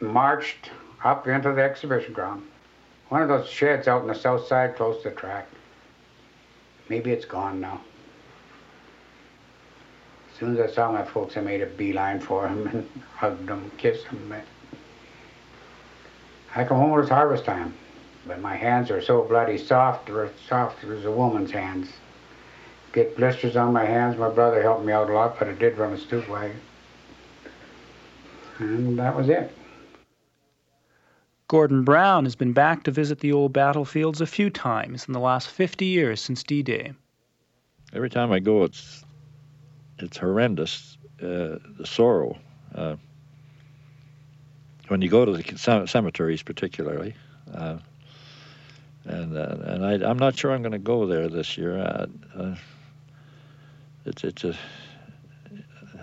marched 0.00 0.70
up 1.02 1.26
into 1.26 1.52
the 1.52 1.62
exhibition 1.62 2.12
ground. 2.12 2.42
one 3.08 3.22
of 3.22 3.28
those 3.28 3.48
sheds 3.48 3.88
out 3.88 4.02
on 4.02 4.08
the 4.08 4.14
south 4.14 4.46
side 4.46 4.76
close 4.76 5.02
to 5.02 5.10
the 5.10 5.14
track. 5.14 5.48
Maybe 6.88 7.10
it's 7.10 7.24
gone 7.24 7.60
now. 7.60 7.80
As 10.32 10.38
soon 10.38 10.56
as 10.56 10.70
I 10.70 10.74
saw 10.74 10.92
my 10.92 11.04
folks, 11.04 11.36
I 11.36 11.40
made 11.40 11.62
a 11.62 11.66
beeline 11.66 12.20
for 12.20 12.42
them 12.42 12.66
and 12.66 13.02
hugged 13.14 13.46
them, 13.46 13.70
kissed 13.78 14.06
them. 14.06 14.34
I 16.54 16.64
come 16.64 16.78
home, 16.78 16.92
it 16.92 17.00
was 17.00 17.08
harvest 17.08 17.44
time, 17.44 17.74
but 18.26 18.40
my 18.40 18.56
hands 18.56 18.90
are 18.90 19.02
so 19.02 19.22
bloody 19.22 19.58
soft, 19.58 20.10
soft 20.48 20.84
as 20.84 21.04
a 21.04 21.10
woman's 21.10 21.50
hands. 21.50 21.88
Get 22.92 23.16
blisters 23.16 23.56
on 23.56 23.74
my 23.74 23.84
hands. 23.84 24.16
My 24.16 24.30
brother 24.30 24.62
helped 24.62 24.84
me 24.84 24.92
out 24.92 25.10
a 25.10 25.12
lot, 25.12 25.38
but 25.38 25.48
I 25.48 25.52
did 25.52 25.76
run 25.76 25.92
a 25.92 25.98
stoop 25.98 26.28
wagon. 26.28 26.60
And 28.58 28.98
that 28.98 29.14
was 29.14 29.28
it. 29.28 29.52
Gordon 31.48 31.84
Brown 31.84 32.24
has 32.24 32.34
been 32.34 32.52
back 32.52 32.82
to 32.84 32.90
visit 32.90 33.20
the 33.20 33.32
old 33.32 33.52
battlefields 33.52 34.20
a 34.20 34.26
few 34.26 34.50
times 34.50 35.06
in 35.06 35.12
the 35.12 35.20
last 35.20 35.48
50 35.48 35.84
years 35.84 36.20
since 36.20 36.42
D-Day. 36.42 36.92
Every 37.92 38.10
time 38.10 38.32
I 38.32 38.40
go, 38.40 38.64
it's 38.64 39.04
it's 39.98 40.16
horrendous. 40.18 40.98
Uh, 41.22 41.56
the 41.78 41.86
sorrow. 41.86 42.36
Uh, 42.74 42.96
when 44.88 45.00
you 45.00 45.08
go 45.08 45.24
to 45.24 45.32
the 45.32 45.86
cemeteries, 45.86 46.42
particularly, 46.42 47.14
uh, 47.54 47.78
and 49.04 49.36
uh, 49.36 49.56
and 49.64 49.86
I, 49.86 50.10
am 50.10 50.18
not 50.18 50.36
sure 50.36 50.52
I'm 50.52 50.62
going 50.62 50.72
to 50.72 50.78
go 50.78 51.06
there 51.06 51.28
this 51.28 51.56
year. 51.56 51.78
Uh, 51.78 52.06
uh, 52.36 52.54
it's 54.04 54.24
it's 54.24 54.44
a. 54.44 54.54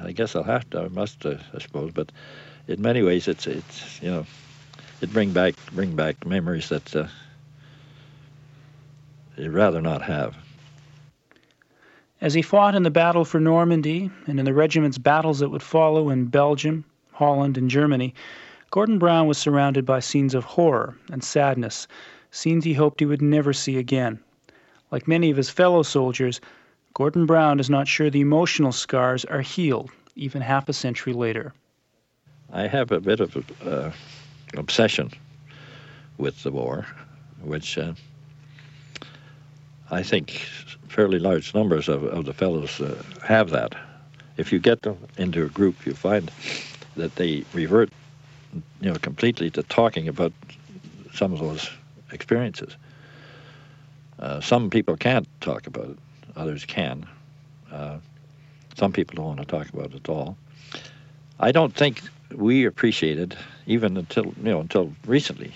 I 0.02 0.14
guess 0.14 0.36
I'll 0.36 0.44
have 0.44 0.70
to. 0.72 0.82
I 0.82 0.88
must, 0.88 1.26
I 1.26 1.38
suppose. 1.60 1.92
But 1.92 2.12
in 2.68 2.82
many 2.82 3.04
ways, 3.04 3.28
it's 3.28 3.46
it's 3.46 4.02
you 4.02 4.10
know, 4.10 4.26
it 5.04 5.12
bring 5.12 5.34
back 5.34 5.54
bring 5.74 5.96
back 5.96 6.26
memories 6.26 6.70
that 6.70 7.10
you'd 9.36 9.52
rather 9.52 9.82
not 9.82 10.02
have. 10.02 10.36
As 12.22 12.34
he 12.34 12.42
fought 12.42 12.74
in 12.74 12.84
the 12.84 12.90
battle 12.90 13.26
for 13.26 13.42
Normandy 13.42 14.10
and 14.28 14.40
in 14.40 14.46
the 14.46 14.54
regiment's 14.54 14.98
battles 14.98 15.40
that 15.40 15.50
would 15.50 15.62
follow 15.62 16.10
in 16.10 16.28
Belgium, 16.28 16.86
Holland, 17.12 17.58
and 17.58 17.70
Germany, 17.70 18.16
Gordon 18.72 18.98
Brown 18.98 19.28
was 19.28 19.38
surrounded 19.38 19.86
by 19.86 20.00
scenes 20.00 20.34
of 20.34 20.46
horror 20.46 20.96
and 21.12 21.22
sadness, 21.22 21.86
scenes 22.32 22.64
he 22.64 22.74
hoped 22.74 23.02
he 23.02 23.06
would 23.06 23.22
never 23.22 23.52
see 23.52 23.78
again. 23.78 24.20
Like 24.90 25.06
many 25.06 25.32
of 25.32 25.38
his 25.38 25.50
fellow 25.50 25.84
soldiers, 25.84 26.40
Gordon 26.94 27.26
Brown 27.26 27.60
is 27.60 27.70
not 27.70 27.90
sure 27.90 28.10
the 28.10 28.22
emotional 28.22 28.72
scars 28.72 29.26
are 29.26 29.42
healed, 29.42 29.92
even 30.16 30.42
half 30.42 30.70
a 30.70 30.74
century 30.74 31.12
later. 31.12 31.54
I 32.54 32.68
have 32.68 32.94
a 32.94 33.02
bit 33.02 33.20
of 33.20 33.36
an 33.36 33.46
uh, 33.68 33.92
obsession 34.58 35.12
with 36.18 36.44
the 36.44 36.52
war, 36.52 36.86
which 37.42 37.78
uh, 37.78 37.94
I 39.92 40.04
think 40.04 40.32
fairly 40.88 41.20
large 41.20 41.54
numbers 41.54 41.90
of, 41.90 42.04
of 42.04 42.26
the 42.26 42.34
fellows 42.34 42.80
uh, 42.80 43.02
have 43.24 43.50
that. 43.50 43.76
If 44.38 44.52
you 44.52 44.60
get 44.60 44.82
them 44.82 44.98
into 45.18 45.44
a 45.44 45.50
group, 45.50 45.86
you 45.86 45.94
find 45.94 46.32
that 46.96 47.16
they 47.16 47.44
revert, 47.54 47.90
you 48.82 48.92
know, 48.92 48.96
completely 48.96 49.50
to 49.52 49.64
talking 49.64 50.08
about 50.08 50.34
some 51.14 51.34
of 51.34 51.40
those 51.40 51.70
experiences. 52.12 52.76
Uh, 54.20 54.40
some 54.40 54.70
people 54.70 54.96
can't 54.96 55.28
talk 55.42 55.68
about 55.68 55.90
it; 55.90 55.98
others 56.36 56.66
can. 56.66 57.06
Uh, 57.72 57.98
some 58.76 58.92
people 58.92 59.16
don't 59.16 59.26
want 59.26 59.40
to 59.40 59.46
talk 59.46 59.70
about 59.70 59.88
it 59.88 59.96
at 59.96 60.10
all. 60.10 60.38
I 61.40 61.52
don't 61.52 61.74
think 61.76 62.02
we 62.36 62.66
appreciated, 62.66 63.36
even 63.66 63.98
until 63.98 64.26
you 64.26 64.34
know 64.44 64.60
until 64.60 64.94
recently, 65.06 65.54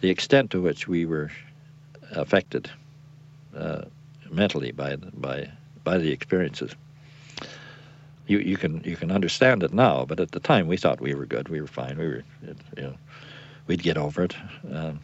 the 0.00 0.10
extent 0.10 0.50
to 0.50 0.60
which 0.60 0.86
we 0.88 1.06
were 1.06 1.30
affected 2.12 2.70
uh, 3.56 3.82
mentally 4.30 4.72
by 4.72 4.96
by 4.96 5.50
by 5.84 5.98
the 5.98 6.12
experiences. 6.12 6.74
You 8.26 8.38
you 8.38 8.56
can 8.56 8.82
you 8.84 8.96
can 8.96 9.10
understand 9.10 9.62
it 9.62 9.72
now, 9.72 10.04
but 10.04 10.20
at 10.20 10.32
the 10.32 10.40
time 10.40 10.66
we 10.66 10.76
thought 10.76 11.00
we 11.00 11.14
were 11.14 11.26
good, 11.26 11.48
we 11.48 11.60
were 11.60 11.66
fine, 11.66 11.98
we 11.98 12.06
were 12.06 12.24
you 12.76 12.82
know 12.82 12.94
we'd 13.66 13.82
get 13.82 13.96
over 13.96 14.24
it, 14.24 14.34
um, 14.72 15.00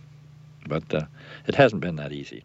but 0.66 0.94
uh, 0.94 1.02
it 1.46 1.54
hasn't 1.54 1.82
been 1.82 1.96
that 1.96 2.12
easy. 2.12 2.44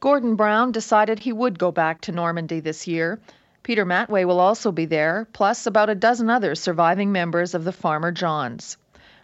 Gordon 0.00 0.36
Brown 0.36 0.70
decided 0.70 1.18
he 1.18 1.32
would 1.32 1.58
go 1.58 1.72
back 1.72 2.02
to 2.02 2.12
Normandy 2.12 2.60
this 2.60 2.86
year. 2.86 3.18
Peter 3.68 3.84
Matway 3.84 4.24
will 4.24 4.40
also 4.40 4.72
be 4.72 4.86
there, 4.86 5.28
plus 5.34 5.66
about 5.66 5.90
a 5.90 5.94
dozen 5.94 6.30
other 6.30 6.54
surviving 6.54 7.12
members 7.12 7.52
of 7.52 7.64
the 7.64 7.70
Farmer 7.70 8.10
Johns. 8.10 8.78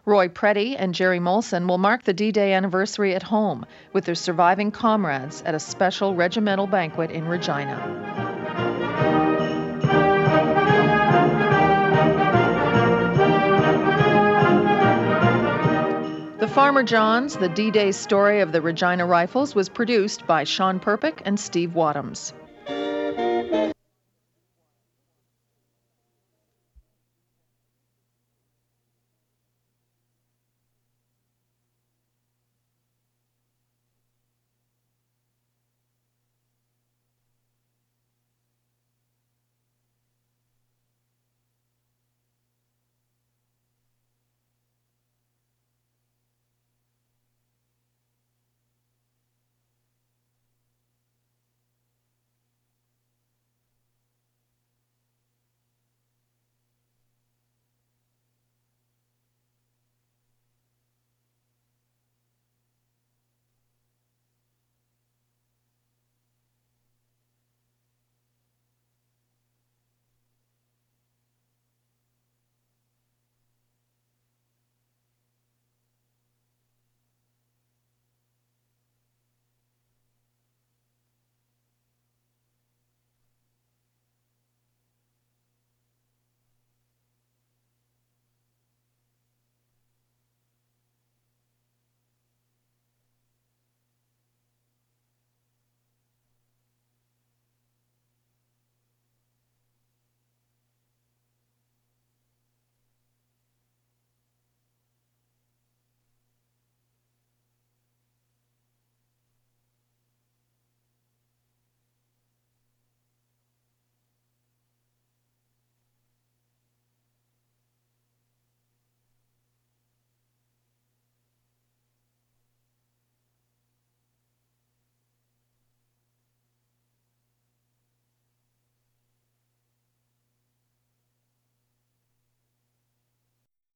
Roy 0.05 0.29
Preddy 0.29 0.77
and 0.79 0.93
Jerry 0.95 1.19
Molson 1.19 1.67
will 1.67 1.79
mark 1.79 2.03
the 2.03 2.13
D 2.13 2.31
Day 2.31 2.53
anniversary 2.53 3.15
at 3.15 3.23
home 3.23 3.65
with 3.95 4.05
their 4.05 4.15
surviving 4.15 4.71
comrades 4.71 5.43
at 5.47 5.55
a 5.55 5.59
special 5.59 6.15
regimental 6.15 6.67
banquet 6.67 7.11
in 7.11 7.27
Regina. 7.27 7.79
The 16.39 16.49
Farmer 16.49 16.83
Johns, 16.83 17.35
the 17.35 17.49
D 17.49 17.71
Day 17.71 17.93
story 17.93 18.41
of 18.41 18.53
the 18.53 18.61
Regina 18.61 19.07
Rifles, 19.07 19.55
was 19.55 19.71
produced 19.71 20.27
by 20.27 20.45
Sean 20.45 20.81
Prpick 20.81 21.23
and 21.25 21.41
Steve 21.41 21.71
Wadhams. 21.71 22.35